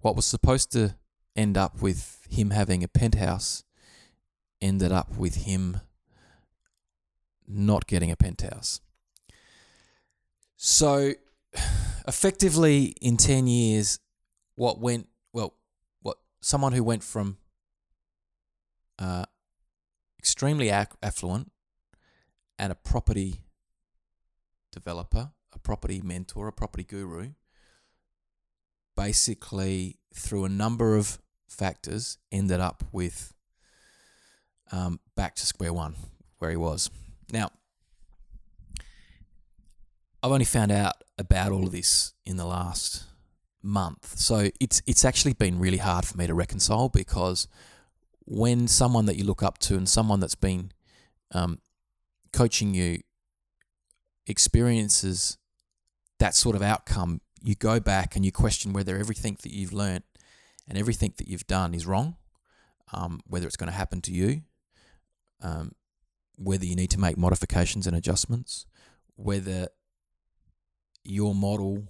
what 0.00 0.16
was 0.16 0.26
supposed 0.26 0.72
to 0.72 0.96
end 1.36 1.56
up 1.56 1.80
with 1.80 2.26
him 2.28 2.50
having 2.50 2.82
a 2.82 2.88
penthouse 2.88 3.64
ended 4.60 4.92
up 4.92 5.16
with 5.16 5.44
him 5.44 5.80
not 7.46 7.86
getting 7.86 8.10
a 8.10 8.16
penthouse. 8.16 8.80
So, 10.56 11.12
effectively, 12.08 12.94
in 13.00 13.16
10 13.16 13.46
years, 13.46 13.98
what 14.54 14.78
went, 14.78 15.08
someone 16.42 16.72
who 16.72 16.84
went 16.84 17.02
from 17.02 17.38
uh, 18.98 19.24
extremely 20.18 20.70
affluent 20.70 21.50
and 22.58 22.72
a 22.72 22.74
property 22.74 23.40
developer, 24.70 25.30
a 25.54 25.58
property 25.58 26.02
mentor, 26.02 26.48
a 26.48 26.52
property 26.52 26.84
guru, 26.84 27.30
basically, 28.96 29.98
through 30.14 30.44
a 30.44 30.48
number 30.48 30.96
of 30.96 31.18
factors, 31.48 32.18
ended 32.30 32.60
up 32.60 32.84
with 32.92 33.32
um, 34.70 35.00
back 35.16 35.34
to 35.36 35.46
square 35.46 35.72
one 35.72 35.94
where 36.38 36.50
he 36.50 36.56
was. 36.56 36.90
Now, 37.32 37.50
I've 40.22 40.30
only 40.30 40.44
found 40.44 40.72
out 40.72 40.94
about 41.18 41.52
all 41.52 41.64
of 41.64 41.72
this 41.72 42.14
in 42.26 42.36
the 42.36 42.44
last 42.44 43.04
month, 43.62 44.18
so 44.18 44.50
it's 44.60 44.82
it's 44.86 45.04
actually 45.04 45.34
been 45.34 45.58
really 45.58 45.78
hard 45.78 46.04
for 46.04 46.16
me 46.16 46.26
to 46.26 46.34
reconcile 46.34 46.88
because 46.88 47.48
when 48.24 48.68
someone 48.68 49.06
that 49.06 49.16
you 49.16 49.24
look 49.24 49.42
up 49.42 49.58
to 49.58 49.76
and 49.76 49.88
someone 49.88 50.20
that's 50.20 50.34
been 50.34 50.72
um, 51.32 51.58
coaching 52.32 52.74
you 52.74 53.00
experiences 54.26 55.38
that 56.18 56.34
sort 56.34 56.54
of 56.54 56.62
outcome, 56.62 57.20
you 57.42 57.54
go 57.54 57.80
back 57.80 58.14
and 58.14 58.24
you 58.24 58.32
question 58.32 58.72
whether 58.72 58.96
everything 58.96 59.36
that 59.42 59.52
you've 59.52 59.72
learnt 59.72 60.04
and 60.68 60.78
everything 60.78 61.12
that 61.16 61.28
you've 61.28 61.46
done 61.46 61.74
is 61.74 61.86
wrong, 61.86 62.16
um, 62.92 63.20
whether 63.26 63.46
it's 63.46 63.56
going 63.56 63.70
to 63.70 63.76
happen 63.76 64.00
to 64.00 64.12
you, 64.12 64.42
um, 65.40 65.72
whether 66.38 66.64
you 66.64 66.76
need 66.76 66.90
to 66.90 67.00
make 67.00 67.18
modifications 67.18 67.86
and 67.86 67.96
adjustments, 67.96 68.66
whether 69.16 69.66
your 71.04 71.34
model 71.34 71.88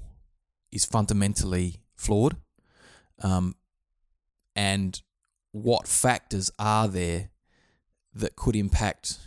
is 0.72 0.84
fundamentally 0.84 1.80
flawed, 1.94 2.36
um, 3.22 3.54
and 4.56 5.02
what 5.52 5.86
factors 5.86 6.50
are 6.58 6.88
there 6.88 7.30
that 8.14 8.36
could 8.36 8.56
impact 8.56 9.18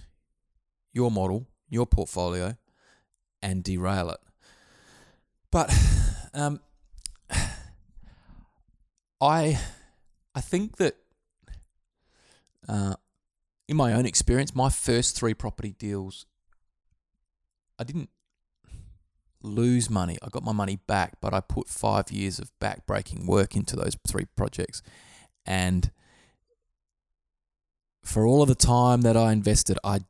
your 0.92 1.12
model, 1.12 1.48
your 1.70 1.86
portfolio, 1.86 2.58
and 3.42 3.64
derail 3.64 4.10
it. 4.10 4.20
But 5.52 5.74
um, 6.34 6.60
I 9.22 9.60
I 10.34 10.42
think 10.42 10.78
that 10.78 10.96
uh, 12.68 12.96
in 13.68 13.78
my 13.78 13.94
own 13.94 14.06
experience, 14.06 14.56
my 14.56 14.70
first 14.70 15.16
three 15.16 15.34
property 15.34 15.76
deals, 15.78 16.26
I 17.80 17.84
didn't 17.84 18.10
lose 19.46 19.90
money. 19.90 20.18
I 20.22 20.30
got 20.30 20.44
my 20.44 20.52
money 20.52 20.80
back, 20.88 21.22
but 21.22 21.34
I 21.34 21.40
put 21.40 21.70
five 21.70 22.12
years 22.12 22.40
of 22.40 22.52
back-breaking 22.60 23.28
work 23.28 23.56
into 23.56 23.76
those 23.76 23.96
three 24.08 24.26
projects, 24.36 24.82
and 25.46 25.92
for 28.04 28.26
all 28.26 28.42
of 28.42 28.48
the 28.48 28.56
time 28.56 29.02
that 29.02 29.18
I 29.18 29.32
invested, 29.32 29.80
I 29.84 30.02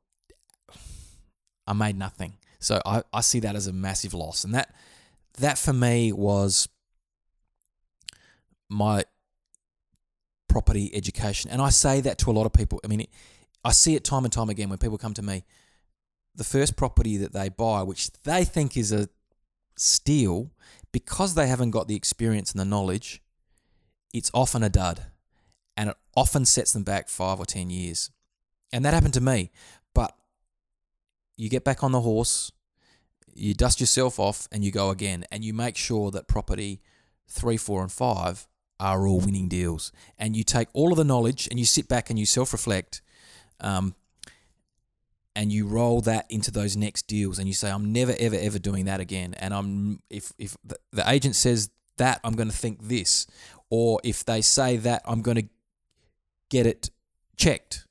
I 1.68 1.74
made 1.74 1.98
nothing. 1.98 2.38
So 2.60 2.82
I, 2.86 3.04
I 3.14 3.22
see 3.22 3.40
that 3.40 3.56
as 3.56 3.68
a 3.68 3.74
massive 3.74 4.14
loss. 4.14 4.44
And 4.44 4.54
that 4.54 4.74
that 5.38 5.58
for 5.58 5.74
me 5.74 6.12
was 6.12 6.68
my 8.70 9.06
property 10.48 10.92
education. 10.94 11.52
And 11.52 11.62
I 11.62 11.70
say 11.70 12.02
that 12.02 12.18
to 12.20 12.32
a 12.32 12.34
lot 12.34 12.46
of 12.46 12.54
people. 12.54 12.80
I 12.84 12.88
mean, 12.88 13.02
it, 13.02 13.10
I 13.64 13.72
see 13.72 13.96
it 13.96 14.04
time 14.04 14.26
and 14.26 14.34
time 14.34 14.50
again 14.50 14.70
when 14.70 14.78
people 14.78 14.98
come 14.98 15.14
to 15.14 15.22
me. 15.22 15.44
The 16.36 16.44
first 16.44 16.76
property 16.76 17.18
that 17.18 17.34
they 17.34 17.50
buy, 17.50 17.84
which 17.84 18.12
they 18.24 18.44
think 18.44 18.76
is 18.76 18.92
a 18.92 19.08
steal, 19.76 20.52
because 20.92 21.34
they 21.34 21.48
haven't 21.48 21.72
got 21.72 21.88
the 21.88 21.96
experience 21.96 22.52
and 22.52 22.60
the 22.60 22.66
knowledge, 22.66 23.22
it's 24.14 24.32
often 24.34 24.64
a 24.64 24.70
dud 24.70 25.08
and 25.78 25.90
it 25.90 25.98
often 26.16 26.46
sets 26.46 26.74
them 26.74 26.84
back 26.84 27.10
five 27.10 27.40
or 27.40 27.46
10 27.46 27.70
years. 27.70 28.12
And 28.72 28.86
that 28.86 28.94
happened 28.94 29.14
to 29.16 29.22
me. 29.22 29.52
But 29.94 30.16
you 31.38 31.50
get 31.50 31.64
back 31.64 31.84
on 31.84 31.92
the 31.92 32.02
horse, 32.02 32.52
you 33.34 33.54
dust 33.54 33.80
yourself 33.80 34.20
off, 34.20 34.48
and 34.52 34.64
you 34.64 34.72
go 34.72 34.90
again. 34.90 35.26
And 35.32 35.44
you 35.44 35.54
make 35.54 35.76
sure 35.76 36.12
that 36.12 36.28
property 36.28 36.82
three, 37.28 37.58
four, 37.58 37.82
and 37.82 37.92
five 37.92 38.48
are 38.80 39.06
all 39.08 39.20
winning 39.20 39.50
deals. 39.50 39.92
And 40.18 40.36
you 40.36 40.44
take 40.44 40.70
all 40.74 40.92
of 40.92 40.98
the 40.98 41.04
knowledge 41.04 41.48
and 41.50 41.60
you 41.60 41.66
sit 41.66 41.88
back 41.88 42.10
and 42.10 42.18
you 42.18 42.26
self 42.26 42.54
reflect. 42.54 43.02
Um, 43.60 43.96
and 45.36 45.52
you 45.52 45.68
roll 45.68 46.02
that 46.02 46.26
into 46.30 46.52
those 46.52 46.78
next 46.78 47.08
deals 47.08 47.40
and 47.40 47.48
you 47.48 47.54
say 47.54 47.70
i'm 47.70 47.92
never 47.92 48.16
ever 48.20 48.36
ever 48.40 48.60
doing 48.60 48.86
that 48.86 49.00
again 49.00 49.34
and 49.40 49.54
i'm 49.54 50.00
if 50.10 50.32
if 50.38 50.56
the, 50.64 50.78
agent 51.08 51.36
says 51.36 51.70
that 51.98 52.20
i'm 52.24 52.34
going 52.34 52.50
to 52.50 52.56
think 52.56 52.80
this 52.82 53.28
or 53.70 54.00
if 54.04 54.24
they 54.26 54.42
say 54.42 54.78
that 54.78 55.02
i'm 55.06 55.22
going 55.22 55.38
to 55.38 55.48
get 56.50 56.66
it 56.66 56.90
checked. 57.36 57.86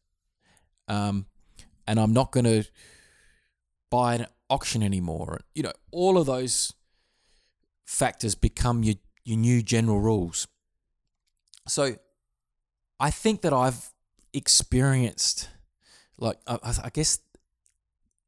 Um, 0.89 1.27
and 1.87 1.99
I'm 1.99 2.13
not 2.13 2.33
going 2.33 2.45
to 2.45 2.65
buy 3.91 4.15
an 4.15 4.27
auction 4.49 4.83
anymore. 4.83 5.41
You 5.55 5.65
know, 5.65 5.73
all 5.91 6.19
of 6.19 6.27
those 6.27 6.73
factors 7.85 8.35
become 8.35 8.83
your, 8.83 8.97
your 9.25 9.39
new 9.39 9.63
general 9.63 10.01
rules. 10.01 10.47
So 11.67 11.97
I 13.01 13.11
think 13.11 13.43
that 13.43 13.53
I've 13.53 13.93
experienced, 14.33 15.49
like, 16.19 16.39
I, 16.47 16.59
I 16.85 16.91
guess, 16.91 17.19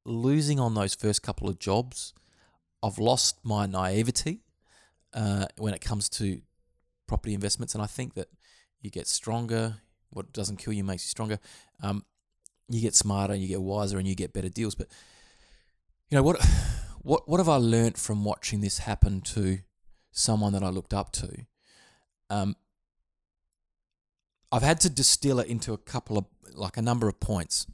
losing 0.07 0.61
on 0.61 0.75
those 0.75 0.95
first 0.95 1.23
couple 1.23 1.49
of 1.49 1.59
jobs. 1.59 2.15
I've 2.83 2.99
lost 2.99 3.39
my 3.43 3.67
naivety 3.67 4.41
uh, 5.13 5.47
when 5.57 5.75
it 5.75 5.81
comes 5.81 6.09
to 6.11 6.41
property 7.07 7.35
investments. 7.35 7.75
And 7.75 7.83
I 7.83 7.87
think 7.87 8.15
that 8.15 8.29
you 8.81 8.91
get 8.91 9.07
stronger, 9.07 9.77
what 10.11 10.33
doesn't 10.33 10.59
kill 10.59 10.73
you 10.73 10.85
makes 10.85 11.05
you 11.05 11.09
stronger. 11.09 11.39
Um, 11.83 12.05
you 12.69 12.81
get 12.81 12.95
smarter, 12.95 13.33
and 13.33 13.43
you 13.43 13.49
get 13.49 13.61
wiser, 13.61 13.99
and 13.99 14.09
you 14.09 14.15
get 14.15 14.33
better 14.33 14.49
deals. 14.49 14.75
But 14.75 14.89
you 16.11 16.17
know 16.17 16.23
what? 16.23 16.37
What 17.03 17.29
what 17.29 17.39
have 17.39 17.49
I 17.49 17.55
learnt 17.55 17.99
from 17.99 18.25
watching 18.25 18.63
this 18.63 18.79
happen 18.79 19.21
to 19.21 19.61
someone 20.11 20.53
that 20.55 20.65
I 20.65 20.71
looked 20.71 20.93
up 20.93 21.13
to? 21.13 21.47
Um, 22.29 22.57
I've 24.51 24.65
had 24.65 24.81
to 24.81 24.91
distill 24.91 25.39
it 25.39 25.47
into 25.47 25.73
a 25.73 25.79
couple 25.79 26.19
of 26.19 26.25
like 26.53 26.77
a 26.77 26.83
number 26.83 27.07
of 27.07 27.21
points, 27.21 27.69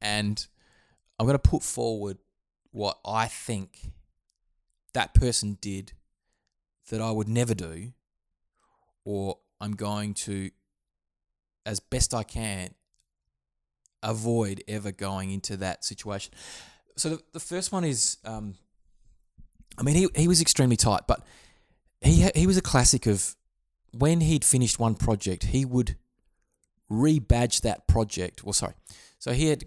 and 0.00 0.46
I'm 1.22 1.26
going 1.28 1.38
to 1.38 1.50
put 1.50 1.62
forward 1.62 2.18
what 2.72 2.98
I 3.06 3.28
think 3.28 3.92
that 4.92 5.14
person 5.14 5.56
did 5.60 5.92
that 6.90 7.00
I 7.00 7.12
would 7.12 7.28
never 7.28 7.54
do, 7.54 7.92
or 9.04 9.38
I'm 9.60 9.76
going 9.76 10.14
to 10.14 10.50
as 11.64 11.78
best 11.78 12.12
I 12.12 12.24
can 12.24 12.74
avoid 14.02 14.64
ever 14.66 14.90
going 14.90 15.30
into 15.30 15.56
that 15.58 15.84
situation. 15.84 16.34
So 16.96 17.10
the, 17.10 17.22
the 17.34 17.40
first 17.40 17.70
one 17.70 17.84
is, 17.84 18.16
um, 18.24 18.56
I 19.78 19.84
mean, 19.84 19.94
he 19.94 20.08
he 20.16 20.26
was 20.26 20.40
extremely 20.40 20.76
tight, 20.76 21.02
but 21.06 21.24
he 22.00 22.28
he 22.34 22.48
was 22.48 22.56
a 22.56 22.62
classic 22.62 23.06
of 23.06 23.36
when 23.96 24.22
he'd 24.22 24.44
finished 24.44 24.80
one 24.80 24.96
project, 24.96 25.44
he 25.44 25.64
would 25.64 25.94
rebadge 26.90 27.60
that 27.60 27.86
project. 27.86 28.42
Well, 28.42 28.54
sorry, 28.54 28.74
so 29.20 29.30
he 29.30 29.46
had 29.46 29.66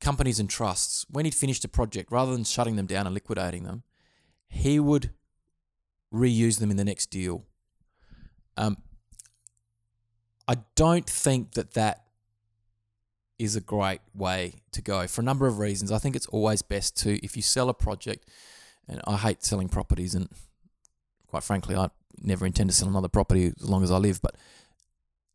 companies 0.00 0.40
and 0.40 0.48
trusts. 0.48 1.06
When 1.10 1.24
he'd 1.24 1.34
finished 1.34 1.64
a 1.64 1.68
project, 1.68 2.10
rather 2.10 2.32
than 2.32 2.44
shutting 2.44 2.76
them 2.76 2.86
down 2.86 3.06
and 3.06 3.14
liquidating 3.14 3.64
them, 3.64 3.82
he 4.48 4.80
would 4.80 5.10
reuse 6.12 6.58
them 6.58 6.70
in 6.70 6.76
the 6.76 6.84
next 6.84 7.06
deal. 7.06 7.44
Um, 8.56 8.78
I 10.48 10.56
don't 10.74 11.08
think 11.08 11.52
that 11.52 11.74
that 11.74 12.04
is 13.38 13.56
a 13.56 13.60
great 13.60 14.00
way 14.14 14.54
to 14.72 14.82
go 14.82 15.06
for 15.06 15.20
a 15.20 15.24
number 15.24 15.46
of 15.46 15.58
reasons. 15.58 15.92
I 15.92 15.98
think 15.98 16.16
it's 16.16 16.26
always 16.26 16.62
best 16.62 16.96
to, 16.98 17.24
if 17.24 17.36
you 17.36 17.42
sell 17.42 17.68
a 17.68 17.74
project, 17.74 18.28
and 18.88 19.00
I 19.06 19.16
hate 19.16 19.44
selling 19.44 19.68
properties, 19.68 20.14
and 20.14 20.28
quite 21.28 21.44
frankly, 21.44 21.76
I 21.76 21.88
never 22.20 22.44
intend 22.44 22.70
to 22.70 22.76
sell 22.76 22.88
another 22.88 23.08
property 23.08 23.46
as 23.46 23.68
long 23.68 23.82
as 23.82 23.90
I 23.90 23.96
live. 23.96 24.20
But 24.20 24.36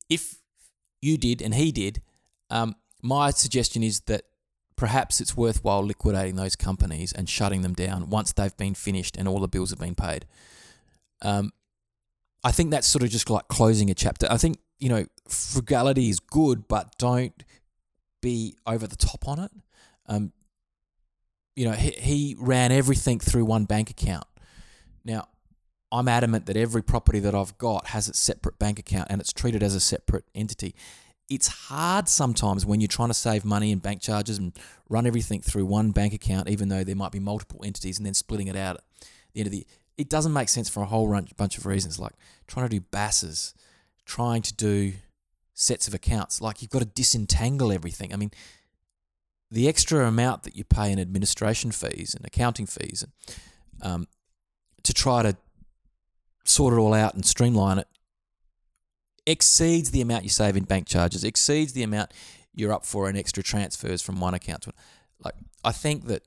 if 0.09 0.35
you 1.01 1.17
did 1.17 1.41
and 1.41 1.55
he 1.55 1.71
did, 1.71 2.01
um, 2.49 2.75
my 3.01 3.31
suggestion 3.31 3.81
is 3.81 4.01
that 4.01 4.23
perhaps 4.75 5.21
it's 5.21 5.37
worthwhile 5.37 5.83
liquidating 5.83 6.35
those 6.35 6.55
companies 6.55 7.13
and 7.13 7.29
shutting 7.29 7.61
them 7.61 7.73
down 7.73 8.09
once 8.09 8.33
they've 8.33 8.55
been 8.57 8.75
finished 8.75 9.15
and 9.17 9.27
all 9.27 9.39
the 9.39 9.47
bills 9.47 9.69
have 9.69 9.79
been 9.79 9.95
paid. 9.95 10.25
Um, 11.21 11.53
I 12.43 12.51
think 12.51 12.71
that's 12.71 12.87
sort 12.87 13.03
of 13.03 13.09
just 13.09 13.29
like 13.29 13.47
closing 13.47 13.89
a 13.89 13.95
chapter. 13.95 14.27
I 14.29 14.37
think 14.37 14.57
you 14.79 14.89
know 14.89 15.05
frugality 15.27 16.09
is 16.09 16.19
good, 16.19 16.67
but 16.67 16.97
don't 16.97 17.43
be 18.21 18.55
over 18.67 18.87
the 18.87 18.95
top 18.95 19.27
on 19.27 19.39
it. 19.39 19.51
Um, 20.07 20.31
you 21.55 21.65
know, 21.65 21.73
he, 21.73 21.91
he 21.91 22.35
ran 22.37 22.71
everything 22.71 23.19
through 23.19 23.45
one 23.45 23.65
bank 23.65 23.89
account. 23.89 24.25
Now, 25.03 25.27
I'm 25.91 26.07
adamant 26.07 26.45
that 26.47 26.57
every 26.57 26.81
property 26.81 27.19
that 27.19 27.33
I've 27.33 27.57
got 27.57 27.87
has 27.87 28.09
its 28.09 28.19
separate 28.19 28.59
bank 28.59 28.79
account 28.79 29.07
and 29.09 29.21
it's 29.21 29.31
treated 29.31 29.63
as 29.63 29.75
a 29.75 29.79
separate 29.79 30.25
entity. 30.35 30.75
It's 31.29 31.47
hard 31.47 32.07
sometimes 32.07 32.65
when 32.65 32.81
you're 32.81 32.87
trying 32.87 33.09
to 33.09 33.15
save 33.15 33.43
money 33.43 33.71
in 33.71 33.79
bank 33.79 34.01
charges 34.01 34.37
and 34.37 34.53
run 34.89 35.07
everything 35.07 35.41
through 35.41 35.65
one 35.65 35.91
bank 35.91 36.13
account, 36.13 36.49
even 36.49 36.69
though 36.69 36.83
there 36.83 36.95
might 36.95 37.11
be 37.11 37.19
multiple 37.19 37.61
entities, 37.63 37.97
and 37.97 38.05
then 38.05 38.13
splitting 38.13 38.47
it 38.47 38.55
out 38.55 38.77
at 38.77 38.83
the 39.33 39.39
end 39.41 39.47
of 39.47 39.51
the. 39.51 39.65
It 39.97 40.09
doesn't 40.09 40.33
make 40.33 40.49
sense 40.49 40.69
for 40.69 40.83
a 40.83 40.85
whole 40.85 41.07
bunch 41.37 41.57
of 41.57 41.65
reasons, 41.65 41.97
like 41.97 42.13
trying 42.47 42.67
to 42.67 42.79
do 42.79 42.85
BASs, 42.91 43.53
trying 44.05 44.41
to 44.43 44.53
do 44.53 44.93
sets 45.53 45.87
of 45.87 45.93
accounts. 45.93 46.41
Like 46.41 46.61
you've 46.61 46.71
got 46.71 46.79
to 46.79 46.85
disentangle 46.85 47.71
everything. 47.71 48.13
I 48.13 48.17
mean, 48.17 48.31
the 49.49 49.67
extra 49.67 50.07
amount 50.07 50.43
that 50.43 50.55
you 50.55 50.63
pay 50.63 50.91
in 50.91 50.99
administration 50.99 51.71
fees 51.71 52.13
and 52.13 52.25
accounting 52.25 52.65
fees 52.65 53.05
um, 53.81 54.07
to 54.83 54.93
try 54.93 55.23
to 55.23 55.37
sort 56.43 56.73
it 56.73 56.77
all 56.77 56.93
out 56.93 57.15
and 57.15 57.25
streamline 57.25 57.79
it 57.79 57.87
exceeds 59.25 59.91
the 59.91 60.01
amount 60.01 60.23
you 60.23 60.29
save 60.29 60.55
in 60.55 60.63
bank 60.63 60.87
charges, 60.87 61.23
exceeds 61.23 61.73
the 61.73 61.83
amount 61.83 62.11
you're 62.53 62.73
up 62.73 62.85
for 62.85 63.09
in 63.09 63.17
extra 63.17 63.43
transfers 63.43 64.01
from 64.01 64.19
one 64.19 64.33
account 64.33 64.63
to 64.63 64.69
another. 64.69 64.81
like 65.23 65.35
I 65.63 65.71
think 65.71 66.05
that 66.05 66.23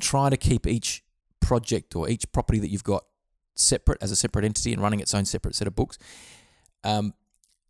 trying 0.00 0.30
to 0.30 0.36
keep 0.36 0.66
each 0.66 1.02
project 1.40 1.94
or 1.94 2.08
each 2.08 2.30
property 2.32 2.58
that 2.58 2.70
you've 2.70 2.84
got 2.84 3.04
separate 3.54 3.98
as 4.02 4.10
a 4.10 4.16
separate 4.16 4.44
entity 4.44 4.72
and 4.72 4.82
running 4.82 5.00
its 5.00 5.14
own 5.14 5.24
separate 5.24 5.54
set 5.54 5.66
of 5.66 5.74
books, 5.74 5.98
um, 6.84 7.14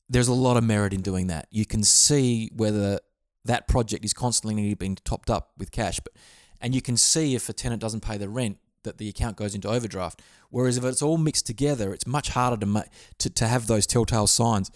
there's 0.08 0.28
a 0.28 0.34
lot 0.34 0.56
of 0.56 0.64
merit 0.64 0.92
in 0.92 1.02
doing 1.02 1.26
that. 1.28 1.48
You 1.50 1.66
can 1.66 1.82
see 1.82 2.50
whether 2.54 3.00
that 3.44 3.66
project 3.68 4.04
is 4.04 4.12
constantly 4.12 4.74
being 4.74 4.96
topped 5.04 5.30
up 5.30 5.52
with 5.56 5.70
cash. 5.70 6.00
But 6.00 6.12
and 6.60 6.74
you 6.74 6.82
can 6.82 6.96
see 6.96 7.34
if 7.34 7.48
a 7.48 7.52
tenant 7.52 7.80
doesn't 7.80 8.00
pay 8.00 8.16
the 8.16 8.28
rent 8.28 8.58
that 8.86 8.98
the 8.98 9.08
account 9.08 9.36
goes 9.36 9.54
into 9.54 9.68
overdraft. 9.68 10.22
Whereas 10.50 10.76
if 10.78 10.84
it's 10.84 11.02
all 11.02 11.18
mixed 11.18 11.46
together, 11.46 11.92
it's 11.92 12.06
much 12.06 12.30
harder 12.30 12.56
to 12.56 12.66
make, 12.66 12.86
to, 13.18 13.28
to 13.30 13.46
have 13.46 13.66
those 13.66 13.86
telltale 13.86 14.26
signs, 14.26 14.70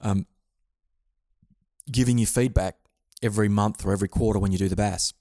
um, 0.00 0.26
giving 1.90 2.18
you 2.18 2.26
feedback 2.26 2.76
every 3.22 3.48
month 3.48 3.84
or 3.84 3.92
every 3.92 4.08
quarter 4.08 4.38
when 4.38 4.52
you 4.52 4.58
do 4.58 4.68
the 4.68 4.76
BAS. 4.76 5.12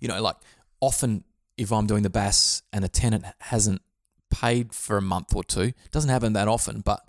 You 0.00 0.08
know, 0.08 0.22
like 0.22 0.36
often 0.80 1.24
if 1.56 1.72
I'm 1.72 1.86
doing 1.86 2.02
the 2.02 2.10
BAS 2.10 2.62
and 2.72 2.84
a 2.84 2.88
tenant 2.88 3.24
hasn't 3.40 3.82
paid 4.30 4.74
for 4.74 4.96
a 4.96 5.02
month 5.02 5.34
or 5.34 5.44
two, 5.44 5.72
doesn't 5.90 6.10
happen 6.10 6.32
that 6.34 6.48
often, 6.48 6.80
but 6.80 7.06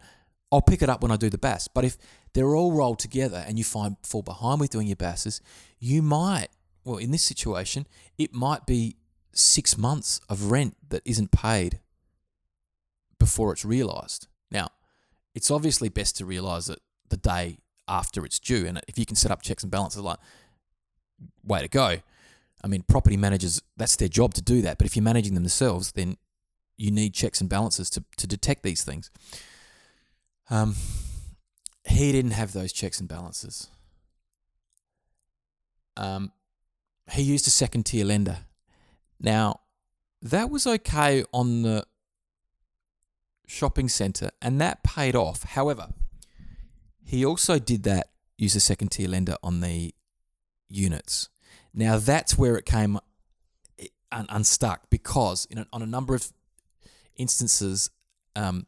I'll 0.52 0.62
pick 0.62 0.82
it 0.82 0.90
up 0.90 1.02
when 1.02 1.12
I 1.12 1.18
do 1.18 1.30
the 1.30 1.38
BAS. 1.38 1.68
But 1.68 1.84
if 1.84 1.98
they're 2.34 2.56
all 2.56 2.72
rolled 2.72 3.00
together 3.00 3.44
and 3.48 3.58
you 3.58 3.64
find 3.64 3.98
fall 4.04 4.22
behind 4.22 4.62
with 4.62 4.70
doing 4.70 4.88
your 4.88 4.96
BASs, 4.96 5.42
you 5.80 6.02
might, 6.02 6.48
well, 6.84 6.98
in 6.98 7.12
this 7.12 7.24
situation, 7.24 7.86
it 8.18 8.34
might 8.34 8.66
be 8.66 8.96
six 9.38 9.78
months 9.78 10.20
of 10.30 10.52
rent 10.52 10.76
that 10.90 11.02
isn't 11.06 11.32
paid 11.32 11.80
before 13.20 13.54
it's 13.54 13.64
realised. 13.64 14.28
Now, 14.52 14.70
it's 15.36 15.52
obviously 15.52 15.90
best 15.90 16.18
to 16.18 16.26
realise 16.26 16.70
it 16.70 16.80
the 17.10 17.18
day 17.18 17.60
after 17.88 18.26
it's 18.26 18.40
due. 18.40 18.66
And 18.66 18.82
if 18.88 18.98
you 18.98 19.06
can 19.06 19.16
set 19.16 19.32
up 19.32 19.42
checks 19.42 19.64
and 19.64 19.72
balances, 19.72 20.02
like, 20.02 20.20
way 21.44 21.62
to 21.62 21.68
go. 21.68 21.98
I 22.64 22.68
mean, 22.68 22.84
property 22.88 23.18
managers, 23.18 23.62
that's 23.76 23.96
their 23.96 24.08
job 24.08 24.34
to 24.36 24.42
do 24.42 24.62
that. 24.64 24.78
But 24.78 24.88
if 24.88 24.96
you're 24.96 25.04
managing 25.04 25.36
them 25.36 25.44
themselves, 25.44 25.92
then 25.92 26.18
you 26.76 26.92
need 26.92 27.14
checks 27.14 27.40
and 27.40 27.50
balances 27.50 27.90
to, 27.92 28.04
to 28.18 28.28
detect 28.28 28.64
these 28.64 28.84
things. 28.84 29.12
Um, 30.50 30.76
he 31.88 32.12
didn't 32.12 32.32
have 32.32 32.54
those 32.54 32.74
checks 32.74 33.00
and 33.00 33.08
balances. 33.08 33.68
Um, 35.96 36.32
he 37.12 37.22
used 37.22 37.48
a 37.48 37.52
second 37.52 37.86
tier 37.86 38.06
lender. 38.06 38.40
Now, 39.20 39.62
that 40.22 40.50
was 40.50 40.68
okay 40.68 41.24
on 41.34 41.62
the 41.62 41.86
shopping 43.48 43.90
centre 43.90 44.32
and 44.42 44.60
that 44.60 44.84
paid 44.84 45.16
off. 45.16 45.44
However, 45.44 45.90
he 47.04 47.26
also 47.26 47.60
did 47.60 47.84
that, 47.84 48.10
use 48.38 48.56
a 48.56 48.60
second 48.60 48.90
tier 48.90 49.08
lender 49.08 49.36
on 49.42 49.62
the 49.62 49.94
units. 50.70 51.30
Now, 51.74 51.98
that's 51.98 52.38
where 52.38 52.58
it 52.58 52.66
came 52.66 53.00
un- 54.12 54.26
unstuck 54.30 54.90
because 54.90 55.48
a, 55.56 55.66
on 55.72 55.82
a 55.82 55.86
number 55.86 56.16
of 56.16 56.32
instances, 57.16 57.90
um, 58.36 58.68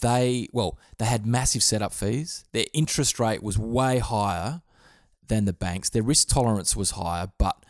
they 0.00 0.48
well 0.52 0.78
they 0.98 1.06
had 1.06 1.26
massive 1.26 1.62
setup 1.62 1.92
fees. 1.92 2.44
Their 2.52 2.66
interest 2.72 3.18
rate 3.18 3.42
was 3.42 3.58
way 3.58 3.98
higher 3.98 4.62
than 5.26 5.44
the 5.44 5.52
banks. 5.52 5.90
Their 5.90 6.02
risk 6.02 6.28
tolerance 6.28 6.76
was 6.76 6.92
higher, 6.92 7.28
but 7.38 7.64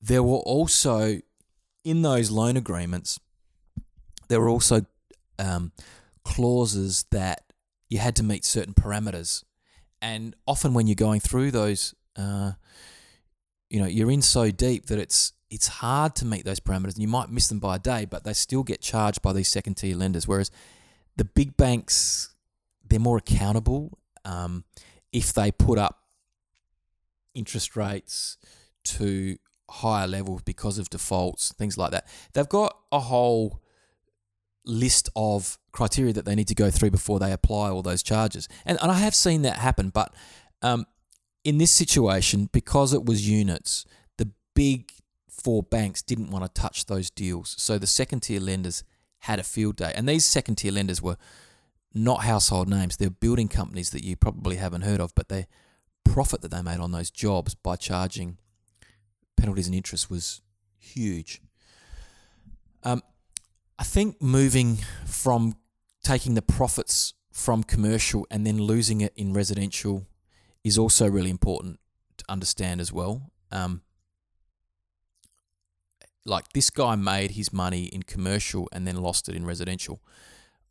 there 0.00 0.22
were 0.22 0.38
also 0.38 1.20
in 1.84 2.02
those 2.02 2.30
loan 2.30 2.56
agreements 2.56 3.20
there 4.28 4.40
were 4.40 4.48
also 4.48 4.84
um, 5.38 5.72
clauses 6.24 7.04
that 7.10 7.52
you 7.88 7.98
had 7.98 8.16
to 8.16 8.22
meet 8.22 8.44
certain 8.44 8.74
parameters, 8.74 9.44
and 10.00 10.34
often 10.46 10.74
when 10.74 10.86
you're 10.86 10.94
going 10.94 11.20
through 11.20 11.50
those, 11.50 11.94
uh, 12.16 12.52
you 13.70 13.80
know, 13.80 13.86
you're 13.86 14.10
in 14.10 14.22
so 14.22 14.50
deep 14.50 14.86
that 14.86 14.98
it's 14.98 15.32
it's 15.50 15.68
hard 15.68 16.16
to 16.16 16.24
meet 16.24 16.44
those 16.44 16.60
parameters, 16.60 16.94
and 16.94 17.02
you 17.02 17.08
might 17.08 17.30
miss 17.30 17.48
them 17.48 17.60
by 17.60 17.76
a 17.76 17.78
day, 17.78 18.04
but 18.04 18.24
they 18.24 18.32
still 18.32 18.62
get 18.62 18.80
charged 18.80 19.22
by 19.22 19.32
these 19.32 19.48
second 19.48 19.74
tier 19.74 19.96
lenders. 19.96 20.26
Whereas 20.26 20.50
the 21.16 21.24
big 21.24 21.56
banks, 21.56 22.34
they're 22.88 22.98
more 22.98 23.18
accountable 23.18 23.98
um, 24.24 24.64
if 25.12 25.32
they 25.32 25.52
put 25.52 25.78
up 25.78 26.00
interest 27.34 27.76
rates 27.76 28.36
to 28.84 29.36
higher 29.70 30.06
level 30.06 30.40
because 30.44 30.78
of 30.78 30.90
defaults, 30.90 31.52
things 31.52 31.78
like 31.78 31.90
that. 31.92 32.06
They've 32.32 32.48
got 32.48 32.76
a 32.92 33.00
whole 33.00 33.60
list 34.66 35.10
of 35.14 35.58
criteria 35.72 36.12
that 36.12 36.24
they 36.24 36.34
need 36.34 36.48
to 36.48 36.54
go 36.54 36.70
through 36.70 36.90
before 36.90 37.18
they 37.18 37.32
apply 37.32 37.70
all 37.70 37.82
those 37.82 38.02
charges. 38.02 38.48
And, 38.64 38.78
and 38.80 38.90
I 38.90 38.98
have 38.98 39.14
seen 39.14 39.42
that 39.42 39.56
happen, 39.56 39.90
but 39.90 40.14
um, 40.62 40.86
in 41.44 41.58
this 41.58 41.70
situation, 41.70 42.48
because 42.52 42.92
it 42.92 43.04
was 43.04 43.28
units, 43.28 43.84
the 44.16 44.30
big 44.54 44.90
four 45.28 45.62
banks 45.62 46.00
didn't 46.00 46.30
want 46.30 46.44
to 46.44 46.60
touch 46.60 46.86
those 46.86 47.10
deals. 47.10 47.54
So 47.58 47.78
the 47.78 47.86
second 47.86 48.20
tier 48.20 48.40
lenders 48.40 48.84
had 49.20 49.38
a 49.38 49.42
field 49.42 49.76
day. 49.76 49.92
And 49.94 50.08
these 50.08 50.24
second 50.24 50.56
tier 50.56 50.72
lenders 50.72 51.02
were 51.02 51.16
not 51.92 52.24
household 52.24 52.68
names. 52.68 52.96
They're 52.96 53.10
building 53.10 53.48
companies 53.48 53.90
that 53.90 54.04
you 54.04 54.16
probably 54.16 54.56
haven't 54.56 54.82
heard 54.82 55.00
of, 55.00 55.14
but 55.14 55.28
the 55.28 55.46
profit 56.04 56.40
that 56.42 56.50
they 56.50 56.62
made 56.62 56.80
on 56.80 56.92
those 56.92 57.10
jobs 57.10 57.54
by 57.54 57.76
charging 57.76 58.38
penalties 59.36 59.66
and 59.66 59.74
interest 59.74 60.10
was 60.10 60.40
huge. 60.78 61.40
Um, 62.82 63.02
I 63.78 63.84
think 63.84 64.20
moving 64.22 64.78
from 65.06 65.56
taking 66.02 66.34
the 66.34 66.42
profits 66.42 67.14
from 67.32 67.64
commercial 67.64 68.26
and 68.30 68.46
then 68.46 68.58
losing 68.58 69.00
it 69.00 69.12
in 69.16 69.32
residential 69.32 70.06
is 70.62 70.78
also 70.78 71.08
really 71.08 71.30
important 71.30 71.80
to 72.18 72.24
understand 72.28 72.80
as 72.80 72.92
well. 72.92 73.32
Um, 73.50 73.82
like 76.24 76.52
this 76.52 76.70
guy 76.70 76.94
made 76.94 77.32
his 77.32 77.52
money 77.52 77.84
in 77.84 78.02
commercial 78.02 78.68
and 78.72 78.86
then 78.86 78.96
lost 78.96 79.28
it 79.28 79.34
in 79.34 79.44
residential. 79.44 80.00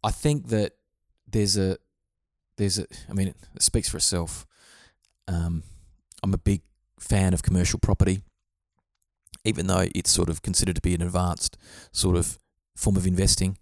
I 0.04 0.12
think 0.12 0.48
that 0.48 0.74
there's 1.28 1.58
a 1.58 1.78
there's 2.58 2.80
a 2.80 2.86
I 3.10 3.14
mean 3.14 3.30
it, 3.30 3.36
speaks 3.60 3.90
for 3.90 3.98
itself. 3.98 4.46
Um, 5.28 5.64
I'm 6.22 6.34
a 6.34 6.38
big 6.38 6.62
fan 7.00 7.34
of 7.34 7.44
commercial 7.44 7.80
property, 7.80 8.24
even 9.44 9.68
though 9.68 9.86
it's 9.94 10.12
sort 10.12 10.30
of 10.30 10.42
considered 10.42 10.76
to 10.76 10.82
be 10.82 10.96
an 10.96 11.02
advanced 11.02 11.58
sort 11.92 12.16
of 12.16 12.38
form 12.76 12.96
of 12.96 13.08
investing. 13.08 13.58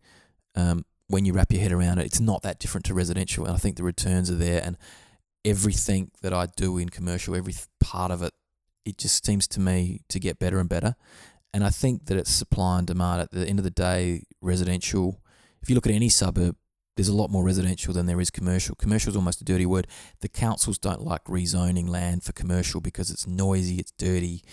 Um, 0.56 0.86
when 1.08 1.26
you 1.26 1.34
wrap 1.34 1.52
your 1.52 1.62
head 1.62 1.72
around 1.72 2.00
it, 2.00 2.06
it's 2.06 2.20
not 2.20 2.42
that 2.44 2.60
different 2.60 2.86
to 2.86 2.94
residential, 2.94 3.46
and 3.46 3.54
I 3.54 3.58
think 3.58 3.76
the 3.76 3.84
returns 3.84 4.32
are 4.32 4.36
there. 4.36 4.62
And 4.64 4.78
everything 5.44 6.12
that 6.22 6.34
I 6.34 6.48
do 6.56 6.78
in 6.78 6.90
commercial, 6.90 7.36
every 7.36 7.56
part 7.80 8.12
of 8.12 8.22
it, 8.24 8.34
it 8.86 8.98
just 8.98 9.26
seems 9.26 9.48
to 9.50 9.60
me 9.60 10.02
to 10.10 10.20
get 10.20 10.40
better 10.40 10.60
and 10.60 10.70
better. 10.70 10.96
And 11.54 11.64
I 11.64 11.70
think 11.70 12.06
that 12.06 12.18
it's 12.18 12.32
supply 12.32 12.78
and 12.78 12.88
demand. 12.88 13.22
At 13.22 13.32
the 13.32 13.46
end 13.46 13.60
of 13.60 13.66
the 13.66 13.72
day, 13.72 14.24
residential, 14.42 15.22
if 15.62 15.70
you 15.70 15.76
look 15.76 15.86
at 15.86 15.94
any 15.94 16.10
suburb, 16.10 16.56
there's 16.96 17.10
a 17.10 17.16
lot 17.16 17.30
more 17.30 17.44
residential 17.44 17.94
than 17.94 18.06
there 18.06 18.22
is 18.22 18.30
commercial. 18.30 18.76
Commercial 18.76 19.10
is 19.10 19.16
almost 19.16 19.42
a 19.42 19.46
dirty 19.46 19.66
word. 19.66 19.88
The 20.22 20.30
councils 20.30 20.78
don't 20.78 21.02
like 21.02 21.24
rezoning 21.26 21.90
land 21.90 22.24
for 22.24 22.32
commercial 22.32 22.82
because 22.82 23.10
it's 23.10 23.28
noisy, 23.28 23.76
it's 23.76 23.92
dirty, 23.92 24.44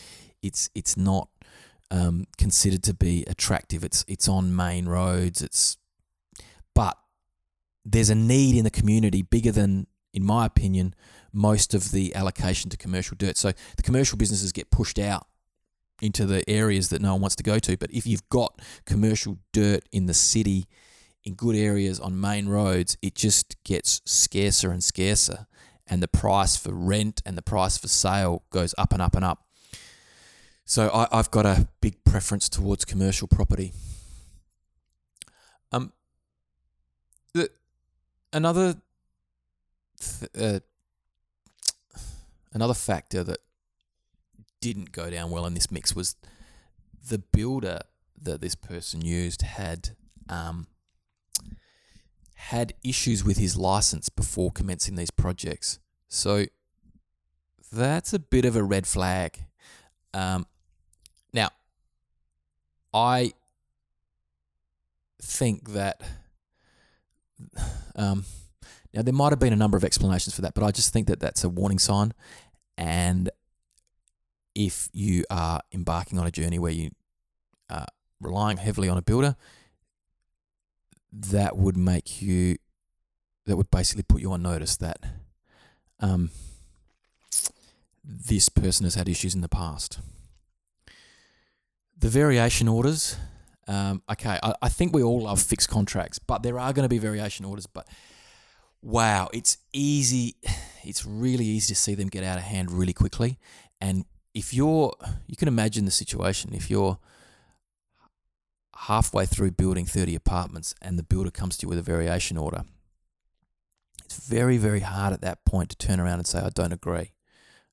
it's 0.42 0.70
it's 0.74 0.96
not 0.96 1.28
um, 1.90 2.26
considered 2.36 2.82
to 2.84 2.94
be 2.94 3.24
attractive. 3.26 3.84
It's 3.84 4.04
it's 4.08 4.28
on 4.28 4.54
main 4.54 4.86
roads. 4.86 5.42
It's 5.42 5.76
but 6.74 6.96
there's 7.84 8.10
a 8.10 8.14
need 8.14 8.56
in 8.56 8.64
the 8.64 8.70
community 8.70 9.22
bigger 9.22 9.50
than, 9.50 9.86
in 10.12 10.24
my 10.24 10.46
opinion, 10.46 10.94
most 11.32 11.74
of 11.74 11.90
the 11.90 12.14
allocation 12.14 12.70
to 12.70 12.76
commercial 12.76 13.16
dirt. 13.16 13.36
So 13.36 13.52
the 13.76 13.82
commercial 13.82 14.18
businesses 14.18 14.52
get 14.52 14.70
pushed 14.70 14.98
out 14.98 15.26
into 16.00 16.26
the 16.26 16.48
areas 16.48 16.90
that 16.90 17.02
no 17.02 17.12
one 17.12 17.22
wants 17.22 17.36
to 17.36 17.42
go 17.42 17.58
to. 17.58 17.76
But 17.76 17.90
if 17.90 18.06
you've 18.06 18.28
got 18.28 18.60
commercial 18.84 19.38
dirt 19.52 19.88
in 19.90 20.06
the 20.06 20.14
city, 20.14 20.68
in 21.24 21.34
good 21.34 21.56
areas 21.56 21.98
on 21.98 22.20
main 22.20 22.48
roads, 22.48 22.96
it 23.02 23.14
just 23.14 23.62
gets 23.64 24.00
scarcer 24.04 24.70
and 24.70 24.82
scarcer. 24.82 25.46
And 25.86 26.02
the 26.02 26.08
price 26.08 26.56
for 26.56 26.72
rent 26.72 27.22
and 27.24 27.36
the 27.36 27.42
price 27.42 27.78
for 27.78 27.88
sale 27.88 28.44
goes 28.50 28.74
up 28.76 28.92
and 28.92 29.00
up 29.00 29.16
and 29.16 29.24
up. 29.24 29.47
So 30.68 30.90
I, 30.92 31.16
have 31.16 31.30
got 31.30 31.46
a 31.46 31.66
big 31.80 32.04
preference 32.04 32.46
towards 32.46 32.84
commercial 32.84 33.26
property. 33.26 33.72
Um, 35.72 35.94
the 37.32 37.48
another 38.34 38.76
th- 39.98 40.30
uh, 40.38 40.60
another 42.52 42.74
factor 42.74 43.24
that 43.24 43.38
didn't 44.60 44.92
go 44.92 45.08
down 45.08 45.30
well 45.30 45.46
in 45.46 45.54
this 45.54 45.70
mix 45.70 45.96
was 45.96 46.16
the 47.08 47.16
builder 47.16 47.78
that 48.20 48.42
this 48.42 48.54
person 48.54 49.00
used 49.00 49.40
had 49.40 49.96
um, 50.28 50.66
had 52.34 52.74
issues 52.84 53.24
with 53.24 53.38
his 53.38 53.56
license 53.56 54.10
before 54.10 54.52
commencing 54.52 54.96
these 54.96 55.10
projects. 55.10 55.78
So 56.08 56.44
that's 57.72 58.12
a 58.12 58.18
bit 58.18 58.44
of 58.44 58.54
a 58.54 58.62
red 58.62 58.86
flag. 58.86 59.46
Um, 60.12 60.44
now, 61.32 61.50
I 62.92 63.32
think 65.20 65.70
that 65.70 66.00
um, 67.96 68.24
now 68.94 69.02
there 69.02 69.12
might 69.12 69.30
have 69.30 69.38
been 69.38 69.52
a 69.52 69.56
number 69.56 69.76
of 69.76 69.84
explanations 69.84 70.34
for 70.34 70.42
that, 70.42 70.54
but 70.54 70.64
I 70.64 70.70
just 70.70 70.92
think 70.92 71.06
that 71.08 71.20
that's 71.20 71.44
a 71.44 71.48
warning 71.48 71.78
sign. 71.78 72.12
And 72.76 73.30
if 74.54 74.88
you 74.92 75.24
are 75.30 75.60
embarking 75.72 76.18
on 76.18 76.26
a 76.26 76.30
journey 76.30 76.58
where 76.58 76.72
you 76.72 76.90
are 77.70 77.86
relying 78.20 78.56
heavily 78.56 78.88
on 78.88 78.96
a 78.96 79.02
builder, 79.02 79.36
that 81.12 81.56
would 81.56 81.76
make 81.76 82.20
you 82.20 82.58
that 83.46 83.56
would 83.56 83.70
basically 83.70 84.02
put 84.02 84.20
you 84.20 84.30
on 84.32 84.42
notice 84.42 84.76
that 84.76 84.98
um, 86.00 86.30
this 88.04 88.50
person 88.50 88.84
has 88.84 88.94
had 88.94 89.08
issues 89.08 89.34
in 89.34 89.40
the 89.40 89.48
past. 89.48 90.00
The 92.00 92.08
variation 92.08 92.68
orders, 92.68 93.16
um, 93.66 94.02
okay, 94.10 94.38
I, 94.42 94.54
I 94.62 94.68
think 94.68 94.94
we 94.94 95.02
all 95.02 95.22
love 95.22 95.42
fixed 95.42 95.68
contracts, 95.68 96.18
but 96.18 96.42
there 96.42 96.58
are 96.58 96.72
going 96.72 96.84
to 96.84 96.88
be 96.88 96.98
variation 96.98 97.44
orders. 97.44 97.66
But 97.66 97.88
wow, 98.82 99.28
it's 99.32 99.58
easy, 99.72 100.36
it's 100.84 101.04
really 101.04 101.44
easy 101.44 101.74
to 101.74 101.80
see 101.80 101.94
them 101.94 102.08
get 102.08 102.24
out 102.24 102.38
of 102.38 102.44
hand 102.44 102.70
really 102.70 102.92
quickly. 102.92 103.38
And 103.80 104.04
if 104.34 104.54
you're, 104.54 104.94
you 105.26 105.36
can 105.36 105.48
imagine 105.48 105.84
the 105.84 105.90
situation 105.90 106.54
if 106.54 106.70
you're 106.70 106.98
halfway 108.76 109.26
through 109.26 109.50
building 109.50 109.84
30 109.84 110.14
apartments 110.14 110.74
and 110.80 110.98
the 110.98 111.02
builder 111.02 111.30
comes 111.30 111.56
to 111.58 111.64
you 111.66 111.68
with 111.68 111.78
a 111.78 111.82
variation 111.82 112.36
order, 112.36 112.64
it's 114.04 114.26
very, 114.26 114.56
very 114.56 114.80
hard 114.80 115.12
at 115.12 115.20
that 115.20 115.44
point 115.44 115.70
to 115.70 115.76
turn 115.76 116.00
around 116.00 116.18
and 116.18 116.26
say, 116.26 116.38
I 116.38 116.50
don't 116.50 116.72
agree. 116.72 117.12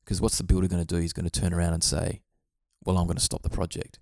Because 0.04 0.20
what's 0.20 0.38
the 0.38 0.44
builder 0.44 0.68
going 0.68 0.86
to 0.86 0.96
do? 0.96 1.00
He's 1.00 1.14
going 1.14 1.28
to 1.28 1.40
turn 1.40 1.54
around 1.54 1.74
and 1.74 1.84
say, 1.84 2.22
Well, 2.84 2.98
I'm 2.98 3.08
going 3.08 3.18
to 3.18 3.24
stop 3.24 3.42
the 3.42 3.50
project. 3.50 4.00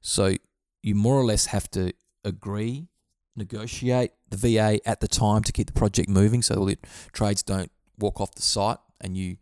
So 0.00 0.34
you 0.82 0.94
more 0.94 1.16
or 1.16 1.24
less 1.24 1.46
have 1.46 1.70
to 1.72 1.92
agree, 2.24 2.88
negotiate 3.36 4.12
the 4.28 4.36
VA 4.36 4.80
at 4.88 5.00
the 5.00 5.08
time 5.08 5.42
to 5.44 5.52
keep 5.52 5.66
the 5.66 5.72
project 5.72 6.08
moving 6.08 6.42
so 6.42 6.64
the 6.64 6.78
trades 7.12 7.42
don't 7.42 7.70
walk 7.98 8.20
off 8.20 8.34
the 8.34 8.42
site 8.42 8.78
and 9.00 9.16
you 9.16 9.36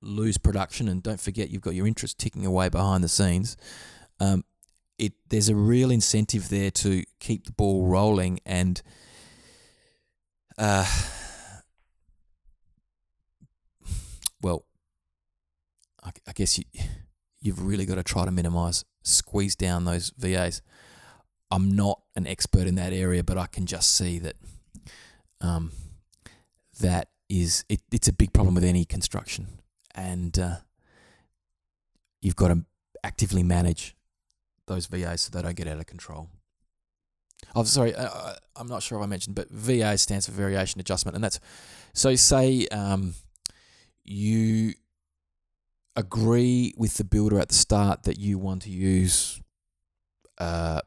lose 0.00 0.38
production. 0.38 0.88
And 0.88 1.02
don't 1.02 1.20
forget, 1.20 1.50
you've 1.50 1.62
got 1.62 1.74
your 1.74 1.86
interest 1.86 2.18
ticking 2.18 2.46
away 2.46 2.68
behind 2.68 3.02
the 3.02 3.08
scenes. 3.08 3.56
Um, 4.20 4.44
it 4.98 5.12
there's 5.28 5.48
a 5.48 5.56
real 5.56 5.90
incentive 5.90 6.48
there 6.48 6.70
to 6.70 7.02
keep 7.18 7.46
the 7.46 7.52
ball 7.52 7.86
rolling 7.86 8.40
and 8.46 8.80
uh, 10.56 10.86
well 14.40 14.64
I, 16.02 16.10
I 16.28 16.32
guess 16.32 16.58
you 16.58 16.64
you've 17.40 17.62
really 17.66 17.86
got 17.86 17.96
to 17.96 18.02
try 18.02 18.24
to 18.24 18.30
minimize 18.30 18.84
squeeze 19.04 19.54
down 19.54 19.84
those 19.84 20.12
VAs 20.18 20.60
I'm 21.50 21.76
not 21.76 22.00
an 22.16 22.26
expert 22.26 22.66
in 22.66 22.74
that 22.74 22.92
area 22.92 23.22
but 23.22 23.38
I 23.38 23.46
can 23.46 23.66
just 23.66 23.94
see 23.94 24.18
that 24.18 24.34
um, 25.40 25.72
that 26.80 27.08
is 27.28 27.64
it, 27.68 27.80
it's 27.92 28.08
a 28.08 28.12
big 28.12 28.32
problem 28.32 28.54
with 28.54 28.64
any 28.64 28.84
construction 28.84 29.46
and 29.94 30.38
uh, 30.38 30.56
you've 32.20 32.36
got 32.36 32.48
to 32.48 32.64
actively 33.04 33.42
manage 33.42 33.94
those 34.66 34.86
VAs 34.86 35.22
so 35.22 35.30
they 35.30 35.42
don't 35.42 35.56
get 35.56 35.68
out 35.68 35.78
of 35.78 35.86
control. 35.86 36.28
Oh, 37.54 37.62
sorry, 37.64 37.94
uh, 37.94 38.08
uh, 38.08 38.34
I'm 38.56 38.66
not 38.66 38.82
sure 38.82 38.98
if 38.98 39.04
I 39.04 39.06
mentioned, 39.06 39.36
but 39.36 39.50
VA 39.50 39.98
stands 39.98 40.26
for 40.26 40.32
variation 40.32 40.80
adjustment, 40.80 41.14
and 41.14 41.22
that's 41.22 41.38
so. 41.92 42.14
Say 42.14 42.66
um, 42.68 43.14
you 44.04 44.74
agree 45.96 46.74
with 46.76 46.94
the 46.94 47.04
builder 47.04 47.38
at 47.38 47.48
the 47.48 47.54
start 47.54 48.04
that 48.04 48.18
you 48.18 48.38
want 48.38 48.62
to 48.62 48.70
use 48.70 49.40
uh, 50.38 50.80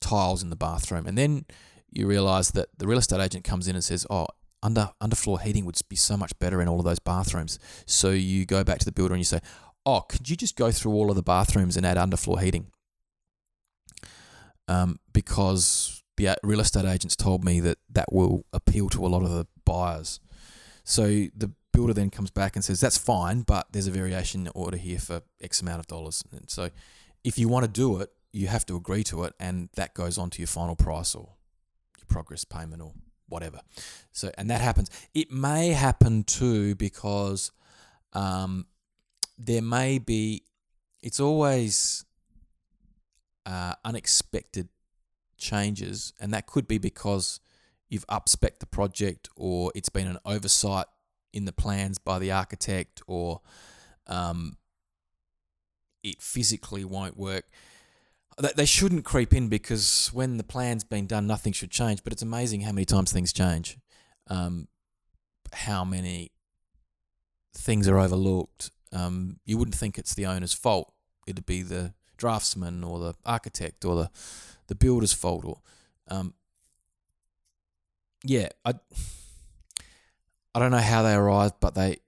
tiles 0.00 0.42
in 0.42 0.50
the 0.50 0.56
bathroom, 0.56 1.06
and 1.06 1.16
then 1.16 1.46
you 1.90 2.06
realise 2.06 2.50
that 2.52 2.68
the 2.76 2.86
real 2.86 2.98
estate 2.98 3.20
agent 3.20 3.44
comes 3.44 3.68
in 3.68 3.74
and 3.74 3.84
says, 3.84 4.06
"Oh, 4.10 4.26
under 4.62 4.90
underfloor 5.02 5.40
heating 5.40 5.64
would 5.64 5.78
be 5.88 5.96
so 5.96 6.16
much 6.16 6.38
better 6.38 6.60
in 6.60 6.68
all 6.68 6.78
of 6.78 6.84
those 6.84 6.98
bathrooms." 6.98 7.58
So 7.86 8.10
you 8.10 8.46
go 8.46 8.64
back 8.64 8.78
to 8.80 8.84
the 8.84 8.92
builder 8.92 9.14
and 9.14 9.20
you 9.20 9.24
say, 9.24 9.40
oh, 9.86 10.02
could 10.02 10.28
you 10.28 10.36
just 10.36 10.56
go 10.56 10.70
through 10.70 10.92
all 10.92 11.10
of 11.10 11.16
the 11.16 11.22
bathrooms 11.22 11.76
and 11.76 11.84
add 11.84 11.96
underfloor 11.96 12.40
heating? 12.42 12.68
Um, 14.66 14.98
because 15.12 16.02
the 16.16 16.36
real 16.42 16.60
estate 16.60 16.86
agents 16.86 17.16
told 17.16 17.44
me 17.44 17.60
that 17.60 17.78
that 17.90 18.12
will 18.12 18.46
appeal 18.52 18.88
to 18.90 19.04
a 19.04 19.08
lot 19.08 19.22
of 19.22 19.30
the 19.30 19.46
buyers. 19.64 20.20
So 20.84 21.04
the 21.04 21.52
builder 21.74 21.92
then 21.92 22.08
comes 22.08 22.30
back 22.30 22.54
and 22.54 22.64
says, 22.64 22.80
that's 22.80 22.96
fine, 22.96 23.42
but 23.42 23.66
there's 23.72 23.88
a 23.88 23.90
variation 23.90 24.48
order 24.54 24.76
here 24.76 24.98
for 24.98 25.22
X 25.42 25.60
amount 25.60 25.80
of 25.80 25.86
dollars. 25.88 26.22
And 26.30 26.48
so 26.48 26.70
if 27.24 27.38
you 27.38 27.48
want 27.48 27.64
to 27.64 27.70
do 27.70 28.00
it, 28.00 28.10
you 28.32 28.46
have 28.46 28.64
to 28.66 28.76
agree 28.76 29.04
to 29.04 29.24
it, 29.24 29.34
and 29.38 29.68
that 29.74 29.94
goes 29.94 30.18
on 30.18 30.30
to 30.30 30.38
your 30.40 30.46
final 30.48 30.76
price 30.76 31.14
or 31.14 31.34
your 31.98 32.06
progress 32.08 32.44
payment 32.44 32.80
or 32.80 32.92
whatever. 33.28 33.60
So, 34.12 34.30
and 34.38 34.48
that 34.50 34.60
happens. 34.60 34.90
It 35.14 35.30
may 35.30 35.68
happen 35.68 36.24
too 36.24 36.74
because 36.74 37.52
um, 38.12 38.66
there 39.38 39.62
may 39.62 39.98
be, 39.98 40.44
it's 41.02 41.20
always 41.20 42.04
uh, 43.46 43.74
unexpected 43.84 44.68
changes, 45.38 46.12
and 46.20 46.32
that 46.34 46.46
could 46.46 46.66
be 46.66 46.78
because 46.78 47.40
you've 47.88 48.06
upspec 48.08 48.58
the 48.58 48.66
project 48.66 49.28
or 49.36 49.70
it's 49.74 49.88
been 49.88 50.08
an 50.08 50.18
oversight 50.24 50.86
in 51.34 51.44
the 51.44 51.52
plans 51.52 51.98
by 51.98 52.18
the 52.18 52.32
architect 52.32 53.02
or 53.06 53.40
um, 54.06 54.56
it 56.02 56.22
physically 56.22 56.84
won't 56.84 57.16
work. 57.16 57.44
They 58.56 58.64
shouldn't 58.64 59.04
creep 59.04 59.32
in 59.32 59.48
because 59.48 60.10
when 60.12 60.38
the 60.38 60.44
plan's 60.44 60.82
been 60.82 61.06
done, 61.06 61.26
nothing 61.26 61.52
should 61.52 61.70
change. 61.70 62.02
But 62.02 62.12
it's 62.12 62.22
amazing 62.22 62.62
how 62.62 62.72
many 62.72 62.84
times 62.84 63.12
things 63.12 63.32
change, 63.32 63.78
um, 64.28 64.66
how 65.52 65.84
many 65.84 66.32
things 67.52 67.86
are 67.86 67.98
overlooked, 67.98 68.70
um, 68.94 69.40
you 69.44 69.58
wouldn't 69.58 69.74
think 69.74 69.98
it's 69.98 70.14
the 70.14 70.26
owner's 70.26 70.52
fault. 70.52 70.92
It'd 71.26 71.46
be 71.46 71.62
the 71.62 71.94
draftsman 72.16 72.84
or 72.84 73.00
the 73.00 73.14
architect 73.26 73.84
or 73.84 73.96
the 73.96 74.10
the 74.68 74.74
builder's 74.74 75.12
fault. 75.12 75.44
Or 75.44 75.58
um, 76.08 76.34
yeah, 78.22 78.48
I 78.64 78.74
I 80.54 80.60
don't 80.60 80.70
know 80.70 80.78
how 80.78 81.02
they 81.02 81.14
arrive, 81.14 81.52
but 81.60 81.74
they 81.74 81.98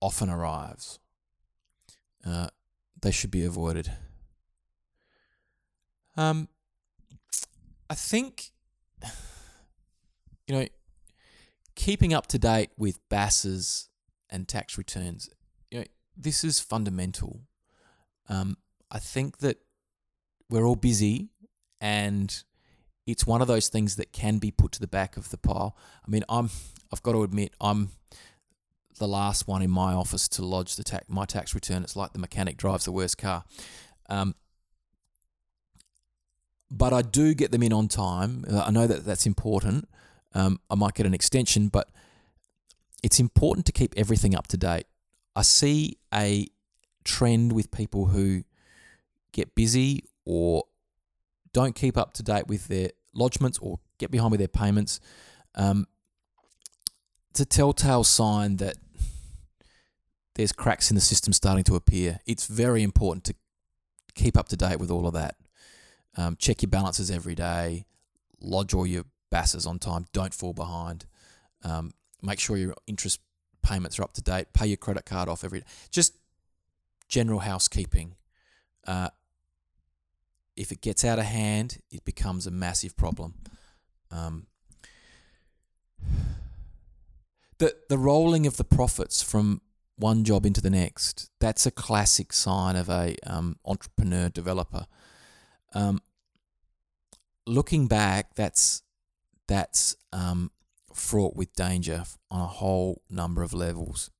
often 0.00 0.28
arrives. 0.30 0.98
Uh, 2.24 2.48
they 3.00 3.10
should 3.10 3.30
be 3.30 3.44
avoided. 3.44 3.90
Um, 6.16 6.48
I 7.90 7.94
think 7.94 8.50
you 10.46 10.54
know 10.54 10.66
keeping 11.74 12.14
up 12.14 12.26
to 12.28 12.38
date 12.38 12.70
with 12.78 13.00
BASs 13.08 13.88
and 14.30 14.46
tax 14.46 14.78
returns 14.78 15.28
you 15.70 15.80
know, 15.80 15.84
this 16.16 16.44
is 16.44 16.60
fundamental. 16.60 17.40
Um, 18.28 18.56
I 18.90 19.00
think 19.00 19.38
that 19.38 19.58
we're 20.48 20.64
all 20.64 20.76
busy 20.76 21.30
and 21.80 22.44
it's 23.06 23.26
one 23.26 23.42
of 23.42 23.48
those 23.48 23.68
things 23.68 23.96
that 23.96 24.12
can 24.12 24.38
be 24.38 24.50
put 24.50 24.72
to 24.72 24.80
the 24.80 24.86
back 24.86 25.16
of 25.16 25.30
the 25.30 25.36
pile. 25.36 25.76
I 26.06 26.10
mean, 26.10 26.24
I'm 26.28 26.48
I've 26.94 27.02
got 27.02 27.12
to 27.12 27.24
admit 27.24 27.52
I'm 27.60 27.90
the 29.00 29.08
last 29.08 29.48
one 29.48 29.62
in 29.62 29.70
my 29.70 29.92
office 29.92 30.28
to 30.28 30.44
lodge 30.44 30.76
the 30.76 30.84
tax 30.84 31.06
my 31.08 31.24
tax 31.24 31.52
return. 31.52 31.82
It's 31.82 31.96
like 31.96 32.12
the 32.12 32.20
mechanic 32.20 32.56
drives 32.56 32.84
the 32.84 32.92
worst 32.92 33.18
car. 33.18 33.42
Um, 34.08 34.36
but 36.70 36.92
I 36.92 37.02
do 37.02 37.34
get 37.34 37.50
them 37.50 37.64
in 37.64 37.72
on 37.72 37.88
time. 37.88 38.44
Uh, 38.48 38.62
I 38.64 38.70
know 38.70 38.86
that 38.86 39.04
that's 39.04 39.26
important. 39.26 39.88
Um, 40.34 40.60
I 40.70 40.76
might 40.76 40.94
get 40.94 41.04
an 41.04 41.14
extension, 41.14 41.66
but 41.66 41.88
it's 43.02 43.18
important 43.18 43.66
to 43.66 43.72
keep 43.72 43.92
everything 43.96 44.36
up 44.36 44.46
to 44.48 44.56
date. 44.56 44.86
I 45.34 45.42
see 45.42 45.98
a 46.14 46.46
trend 47.02 47.54
with 47.54 47.72
people 47.72 48.06
who 48.06 48.44
get 49.32 49.56
busy 49.56 50.04
or 50.24 50.62
don't 51.52 51.74
keep 51.74 51.96
up 51.96 52.14
to 52.14 52.22
date 52.22 52.46
with 52.46 52.68
their 52.68 52.90
lodgements 53.16 53.58
or 53.60 53.80
get 53.98 54.12
behind 54.12 54.30
with 54.30 54.38
their 54.38 54.46
payments. 54.46 55.00
Um, 55.56 55.88
it's 57.34 57.40
a 57.40 57.44
telltale 57.44 58.04
sign 58.04 58.58
that 58.58 58.76
there's 60.36 60.52
cracks 60.52 60.88
in 60.88 60.94
the 60.94 61.00
system 61.00 61.32
starting 61.32 61.64
to 61.64 61.74
appear. 61.74 62.20
It's 62.26 62.46
very 62.46 62.84
important 62.84 63.24
to 63.24 63.34
keep 64.14 64.36
up 64.36 64.48
to 64.50 64.56
date 64.56 64.78
with 64.78 64.88
all 64.88 65.08
of 65.08 65.14
that. 65.14 65.34
Um, 66.16 66.36
check 66.36 66.62
your 66.62 66.70
balances 66.70 67.10
every 67.10 67.34
day. 67.34 67.86
Lodge 68.40 68.72
all 68.72 68.86
your 68.86 69.06
BASs 69.32 69.66
on 69.66 69.80
time. 69.80 70.06
Don't 70.12 70.32
fall 70.32 70.52
behind. 70.52 71.06
Um, 71.64 71.94
make 72.22 72.38
sure 72.38 72.56
your 72.56 72.76
interest 72.86 73.18
payments 73.64 73.98
are 73.98 74.04
up 74.04 74.12
to 74.12 74.22
date. 74.22 74.52
Pay 74.52 74.68
your 74.68 74.76
credit 74.76 75.04
card 75.04 75.28
off 75.28 75.42
every 75.42 75.58
day. 75.58 75.66
Just 75.90 76.14
general 77.08 77.40
housekeeping. 77.40 78.14
Uh, 78.86 79.08
if 80.56 80.70
it 80.70 80.80
gets 80.80 81.04
out 81.04 81.18
of 81.18 81.24
hand, 81.24 81.78
it 81.90 82.04
becomes 82.04 82.46
a 82.46 82.52
massive 82.52 82.96
problem. 82.96 83.34
Um, 84.12 84.46
the 87.58 87.76
the 87.88 87.98
rolling 87.98 88.46
of 88.46 88.56
the 88.56 88.64
profits 88.64 89.22
from 89.22 89.60
one 89.96 90.24
job 90.24 90.44
into 90.44 90.60
the 90.60 90.70
next 90.70 91.30
that's 91.38 91.66
a 91.66 91.70
classic 91.70 92.32
sign 92.32 92.74
of 92.74 92.88
a 92.88 93.14
um, 93.26 93.56
entrepreneur 93.64 94.28
developer. 94.28 94.86
Um, 95.74 96.00
looking 97.46 97.86
back, 97.86 98.34
that's 98.34 98.82
that's 99.46 99.96
um, 100.12 100.50
fraught 100.92 101.36
with 101.36 101.52
danger 101.54 102.04
on 102.30 102.40
a 102.40 102.46
whole 102.46 103.02
number 103.10 103.42
of 103.42 103.52
levels. 103.52 104.10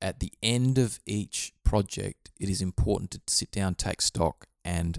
At 0.00 0.20
the 0.20 0.32
end 0.42 0.78
of 0.78 1.00
each 1.06 1.52
project, 1.64 2.30
it 2.38 2.48
is 2.48 2.60
important 2.60 3.10
to 3.12 3.20
sit 3.26 3.50
down, 3.50 3.74
take 3.74 4.02
stock, 4.02 4.46
and 4.64 4.98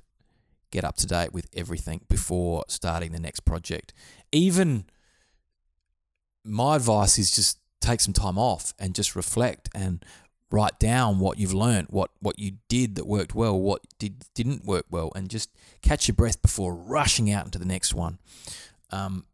get 0.71 0.83
up 0.83 0.97
to 0.97 1.07
date 1.07 1.31
with 1.31 1.47
everything 1.53 2.01
before 2.09 2.65
starting 2.67 3.11
the 3.11 3.19
next 3.19 3.41
project. 3.41 3.93
Even 4.31 4.85
my 6.45 6.75
advice 6.75 7.17
is 7.17 7.35
just 7.35 7.59
take 7.81 7.99
some 7.99 8.13
time 8.13 8.37
off 8.37 8.73
and 8.79 8.95
just 8.95 9.15
reflect 9.15 9.69
and 9.73 10.05
write 10.51 10.79
down 10.79 11.19
what 11.19 11.37
you've 11.39 11.53
learned, 11.53 11.87
what 11.89 12.11
what 12.19 12.39
you 12.39 12.53
did 12.69 12.95
that 12.95 13.07
worked 13.07 13.35
well, 13.35 13.59
what 13.59 13.81
did 13.99 14.23
didn't 14.33 14.63
work 14.63 14.85
well, 14.89 15.11
and 15.15 15.29
just 15.29 15.49
catch 15.81 16.07
your 16.07 16.15
breath 16.15 16.41
before 16.41 16.73
rushing 16.73 17.31
out 17.31 17.45
into 17.45 17.59
the 17.59 17.65
next 17.65 17.93
one. 17.93 18.19
Um, 18.91 19.25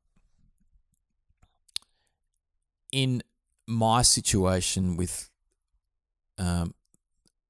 in 2.92 3.22
my 3.68 4.02
situation 4.02 4.98
with 4.98 5.30
um, 6.38 6.74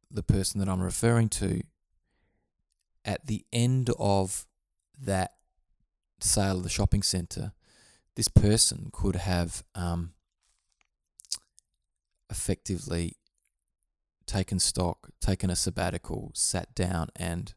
the 0.10 0.24
person 0.24 0.60
that 0.60 0.68
I'm 0.68 0.82
referring 0.82 1.30
to, 1.30 1.62
at 3.06 3.26
the 3.28 3.46
end 3.54 3.90
of 3.98 4.46
that 5.00 5.34
sale 6.20 6.58
of 6.58 6.64
the 6.64 6.70
shopping 6.70 7.02
centre, 7.02 7.54
this 8.16 8.28
person 8.28 8.90
could 8.92 9.16
have 9.16 9.64
um, 9.76 10.14
effectively 12.30 13.16
taken 14.26 14.60
stock, 14.60 15.10
taken 15.20 15.50
a 15.50 15.56
sabbatical, 15.56 16.32
sat 16.34 16.74
down 16.76 17.10
and 17.16 17.54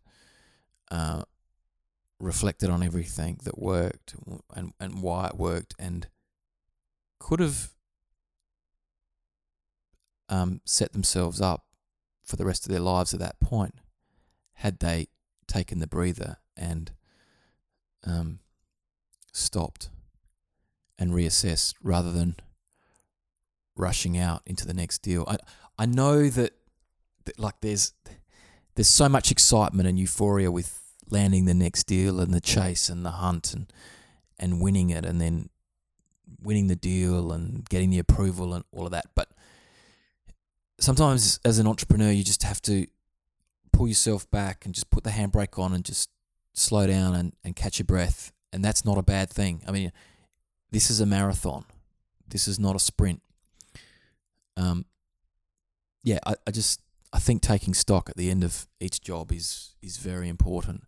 uh, 0.90 1.22
reflected 2.18 2.70
on 2.70 2.82
everything 2.82 3.38
that 3.44 3.58
worked 3.58 4.14
and, 4.54 4.72
and 4.80 5.02
why 5.02 5.26
it 5.26 5.36
worked, 5.36 5.74
and 5.78 6.08
could 7.18 7.40
have 7.40 7.70
um, 10.28 10.60
set 10.64 10.92
themselves 10.92 11.40
up 11.40 11.64
for 12.24 12.36
the 12.36 12.44
rest 12.44 12.64
of 12.64 12.72
their 12.72 12.80
lives 12.80 13.12
at 13.12 13.20
that 13.20 13.38
point 13.40 13.74
had 14.54 14.78
they 14.78 15.08
taken 15.46 15.78
the 15.78 15.86
breather 15.86 16.38
and 16.56 16.92
um, 18.04 18.38
stopped 19.32 19.90
and 20.98 21.12
reassess 21.12 21.74
rather 21.82 22.10
than 22.10 22.36
rushing 23.76 24.16
out 24.16 24.42
into 24.46 24.66
the 24.66 24.74
next 24.74 24.98
deal. 24.98 25.24
I 25.26 25.36
I 25.78 25.86
know 25.86 26.28
that, 26.28 26.52
that 27.24 27.38
like 27.38 27.60
there's 27.60 27.92
there's 28.74 28.88
so 28.88 29.08
much 29.08 29.30
excitement 29.30 29.88
and 29.88 29.98
euphoria 29.98 30.50
with 30.50 30.80
landing 31.10 31.44
the 31.44 31.54
next 31.54 31.84
deal 31.84 32.20
and 32.20 32.32
the 32.32 32.40
chase 32.40 32.88
and 32.88 33.04
the 33.04 33.10
hunt 33.10 33.52
and 33.52 33.72
and 34.38 34.60
winning 34.60 34.90
it 34.90 35.04
and 35.04 35.20
then 35.20 35.48
winning 36.42 36.66
the 36.66 36.76
deal 36.76 37.32
and 37.32 37.68
getting 37.68 37.90
the 37.90 37.98
approval 37.98 38.54
and 38.54 38.64
all 38.72 38.84
of 38.84 38.92
that. 38.92 39.06
But 39.14 39.28
sometimes 40.80 41.40
as 41.44 41.58
an 41.58 41.66
entrepreneur 41.66 42.10
you 42.10 42.24
just 42.24 42.42
have 42.42 42.60
to 42.62 42.86
pull 43.72 43.88
yourself 43.88 44.30
back 44.30 44.64
and 44.64 44.74
just 44.74 44.90
put 44.90 45.04
the 45.04 45.10
handbrake 45.10 45.58
on 45.58 45.72
and 45.72 45.84
just 45.84 46.10
slow 46.52 46.86
down 46.86 47.14
and, 47.14 47.32
and 47.42 47.56
catch 47.56 47.78
your 47.78 47.86
breath. 47.86 48.32
And 48.52 48.64
that's 48.64 48.84
not 48.84 48.98
a 48.98 49.02
bad 49.02 49.30
thing. 49.30 49.62
I 49.66 49.72
mean, 49.72 49.90
this 50.74 50.90
is 50.90 51.00
a 51.00 51.06
marathon. 51.06 51.64
This 52.26 52.48
is 52.48 52.58
not 52.58 52.74
a 52.74 52.80
sprint. 52.80 53.22
Um, 54.56 54.86
yeah, 56.02 56.18
I, 56.26 56.34
I 56.48 56.50
just 56.50 56.80
I 57.12 57.20
think 57.20 57.42
taking 57.42 57.74
stock 57.74 58.10
at 58.10 58.16
the 58.16 58.28
end 58.28 58.42
of 58.42 58.66
each 58.80 59.00
job 59.00 59.30
is 59.30 59.76
is 59.80 59.98
very 59.98 60.28
important. 60.28 60.82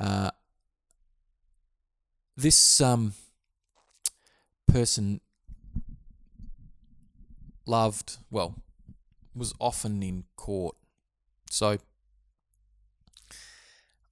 Uh, 0.00 0.30
this 2.34 2.80
um, 2.80 3.12
person 4.66 5.20
loved 7.66 8.16
well 8.30 8.54
was 9.34 9.52
often 9.60 10.02
in 10.02 10.24
court 10.36 10.76
so 11.50 11.78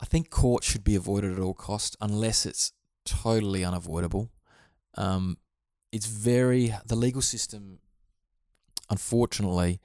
I 0.01 0.05
think 0.05 0.31
court 0.31 0.64
should 0.64 0.85
be 0.85 0.95
avoided 0.95 1.33
at 1.33 1.40
all 1.40 1.55
cost 1.55 1.97
unless 2.01 2.47
it's 2.47 2.73
totally 3.11 3.64
unavoidable. 3.64 4.31
Um, 4.96 5.37
it's 5.92 6.07
very 6.07 6.75
the 6.87 6.96
legal 6.96 7.23
system, 7.23 7.79
unfortunately. 8.88 9.81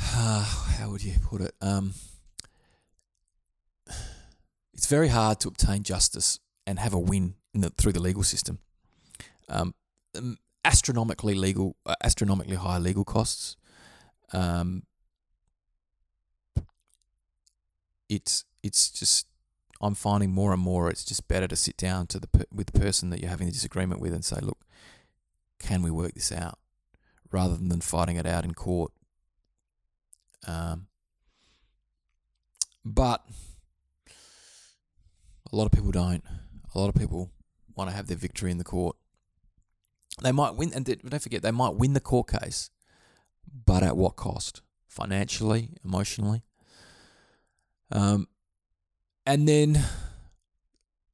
Uh, 0.00 0.44
how 0.78 0.90
would 0.90 1.02
you 1.02 1.14
put 1.22 1.40
it? 1.40 1.54
Um, 1.60 1.94
it's 4.74 4.86
very 4.86 5.08
hard 5.08 5.40
to 5.40 5.48
obtain 5.48 5.82
justice 5.82 6.38
and 6.66 6.78
have 6.78 6.94
a 6.94 6.98
win 6.98 7.34
the, 7.54 7.70
through 7.70 7.92
the 7.92 8.02
legal 8.02 8.22
system. 8.22 8.58
Um, 9.48 9.74
um, 10.16 10.38
astronomically 10.64 11.34
legal, 11.34 11.76
uh, 11.86 11.94
astronomically 12.02 12.56
high 12.56 12.78
legal 12.78 13.04
costs. 13.04 13.56
Um, 14.32 14.82
it's 18.08 18.44
it's 18.62 18.90
just 18.90 19.26
I'm 19.80 19.94
finding 19.94 20.32
more 20.32 20.52
and 20.52 20.60
more 20.60 20.90
it's 20.90 21.04
just 21.04 21.28
better 21.28 21.46
to 21.46 21.56
sit 21.56 21.76
down 21.76 22.06
to 22.08 22.18
the 22.18 22.28
with 22.52 22.68
the 22.68 22.80
person 22.80 23.10
that 23.10 23.20
you're 23.20 23.30
having 23.30 23.46
the 23.46 23.52
disagreement 23.52 24.00
with 24.00 24.12
and 24.12 24.24
say, 24.24 24.40
look, 24.40 24.58
can 25.58 25.82
we 25.82 25.90
work 25.90 26.14
this 26.14 26.32
out, 26.32 26.58
rather 27.30 27.56
than 27.56 27.80
fighting 27.80 28.16
it 28.16 28.26
out 28.26 28.44
in 28.44 28.54
court. 28.54 28.92
Um, 30.46 30.86
but 32.84 33.24
a 35.52 35.56
lot 35.56 35.66
of 35.66 35.72
people 35.72 35.90
don't. 35.90 36.24
A 36.74 36.78
lot 36.78 36.88
of 36.88 36.94
people 36.94 37.30
want 37.74 37.90
to 37.90 37.96
have 37.96 38.06
their 38.06 38.16
victory 38.16 38.50
in 38.50 38.58
the 38.58 38.64
court. 38.64 38.96
They 40.22 40.32
might 40.32 40.56
win, 40.56 40.72
and 40.74 40.84
don't 40.84 41.22
forget, 41.22 41.42
they 41.42 41.50
might 41.50 41.76
win 41.76 41.92
the 41.92 42.00
court 42.00 42.28
case, 42.28 42.70
but 43.66 43.82
at 43.82 43.96
what 43.96 44.16
cost? 44.16 44.62
Financially, 44.88 45.70
emotionally. 45.84 46.42
Um, 47.92 48.26
and 49.28 49.46
then 49.46 49.78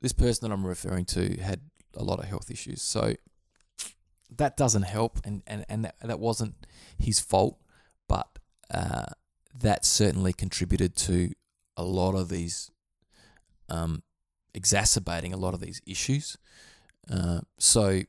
this 0.01 0.13
person 0.13 0.49
that 0.49 0.55
I'm 0.55 0.65
referring 0.65 1.05
to 1.07 1.37
had 1.41 1.61
a 1.97 2.05
lot 2.05 2.21
of 2.21 2.27
health 2.27 2.49
issues. 2.49 2.81
So 2.81 3.15
that 4.31 4.57
doesn't 4.57 4.85
help, 4.85 5.19
and, 5.25 5.43
and, 5.49 5.65
and 5.69 5.85
that, 5.85 5.97
that 6.01 6.21
wasn't 6.21 6.55
his 6.97 7.19
fault, 7.19 7.59
but 8.09 8.39
uh, 8.73 9.07
that 9.53 9.85
certainly 9.85 10.33
contributed 10.33 10.95
to 10.97 11.33
a 11.77 11.83
lot 11.83 12.15
of 12.15 12.29
these, 12.29 12.71
um, 13.69 14.05
exacerbating 14.55 15.33
a 15.33 15.37
lot 15.37 15.53
of 15.53 15.59
these 15.59 15.83
issues. 15.85 16.39
Uh, 17.11 17.41
so, 17.59 18.03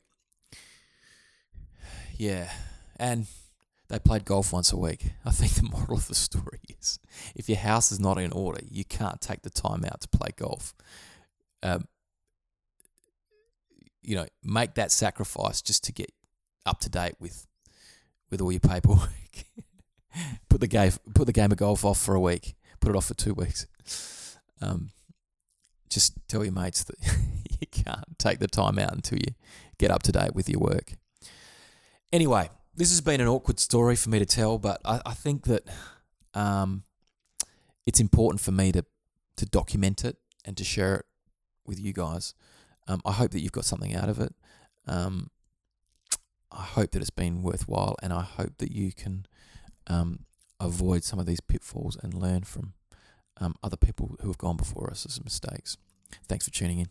yeah, 2.16 2.52
and 2.96 3.26
they 3.88 3.98
played 3.98 4.24
golf 4.24 4.52
once 4.52 4.72
a 4.72 4.76
week. 4.76 5.12
I 5.24 5.30
think 5.30 5.52
the 5.52 5.62
moral 5.62 5.94
of 5.94 6.08
the 6.08 6.14
story 6.14 6.60
is 6.68 6.98
if 7.34 7.48
your 7.48 7.58
house 7.58 7.92
is 7.92 8.00
not 8.00 8.18
in 8.18 8.32
order, 8.32 8.60
you 8.68 8.84
can't 8.84 9.20
take 9.20 9.42
the 9.42 9.50
time 9.50 9.84
out 9.84 10.00
to 10.00 10.08
play 10.08 10.30
golf. 10.36 10.74
Um, 11.62 11.86
you 14.02 14.16
know, 14.16 14.26
make 14.42 14.74
that 14.74 14.92
sacrifice 14.92 15.62
just 15.62 15.84
to 15.84 15.92
get 15.92 16.12
up 16.64 16.80
to 16.80 16.88
date 16.88 17.14
with 17.20 17.46
with 18.30 18.40
all 18.40 18.52
your 18.52 18.60
paperwork. 18.60 19.44
put 20.48 20.60
the 20.60 20.66
game 20.66 20.92
put 21.14 21.26
the 21.26 21.32
game 21.32 21.52
of 21.52 21.58
golf 21.58 21.84
off 21.84 21.98
for 21.98 22.14
a 22.14 22.20
week. 22.20 22.54
Put 22.80 22.90
it 22.90 22.96
off 22.96 23.06
for 23.06 23.14
two 23.14 23.34
weeks. 23.34 23.66
Um, 24.60 24.90
just 25.88 26.14
tell 26.28 26.44
your 26.44 26.52
mates 26.52 26.84
that 26.84 26.96
you 27.60 27.66
can't 27.70 28.18
take 28.18 28.38
the 28.38 28.48
time 28.48 28.78
out 28.78 28.92
until 28.92 29.18
you 29.18 29.34
get 29.78 29.90
up 29.90 30.02
to 30.04 30.12
date 30.12 30.34
with 30.34 30.48
your 30.48 30.60
work. 30.60 30.94
Anyway, 32.12 32.50
this 32.76 32.90
has 32.90 33.00
been 33.00 33.20
an 33.20 33.26
awkward 33.26 33.58
story 33.58 33.96
for 33.96 34.10
me 34.10 34.18
to 34.18 34.26
tell, 34.26 34.58
but 34.58 34.80
I, 34.84 35.00
I 35.06 35.14
think 35.14 35.44
that 35.44 35.66
um, 36.34 36.84
it's 37.86 38.00
important 38.00 38.40
for 38.40 38.52
me 38.52 38.72
to 38.72 38.84
to 39.36 39.46
document 39.46 40.02
it 40.04 40.16
and 40.46 40.56
to 40.56 40.64
share 40.64 40.96
it 40.96 41.06
with 41.66 41.78
you 41.78 41.92
guys. 41.92 42.34
Um, 42.88 43.02
I 43.04 43.12
hope 43.12 43.32
that 43.32 43.40
you've 43.40 43.52
got 43.52 43.66
something 43.66 43.94
out 43.94 44.08
of 44.08 44.18
it. 44.18 44.34
Um, 44.86 45.30
I 46.50 46.62
hope 46.62 46.92
that 46.92 47.00
it's 47.00 47.10
been 47.10 47.42
worthwhile, 47.42 47.96
and 48.02 48.12
I 48.12 48.22
hope 48.22 48.58
that 48.58 48.72
you 48.72 48.92
can 48.92 49.26
um, 49.88 50.20
avoid 50.58 51.04
some 51.04 51.18
of 51.18 51.26
these 51.26 51.40
pitfalls 51.40 51.98
and 52.02 52.14
learn 52.14 52.44
from 52.44 52.72
um, 53.38 53.56
other 53.62 53.76
people 53.76 54.16
who 54.22 54.28
have 54.28 54.38
gone 54.38 54.56
before 54.56 54.90
us 54.90 55.04
as 55.04 55.22
mistakes. 55.22 55.76
Thanks 56.28 56.46
for 56.46 56.54
tuning 56.54 56.78
in. 56.78 56.88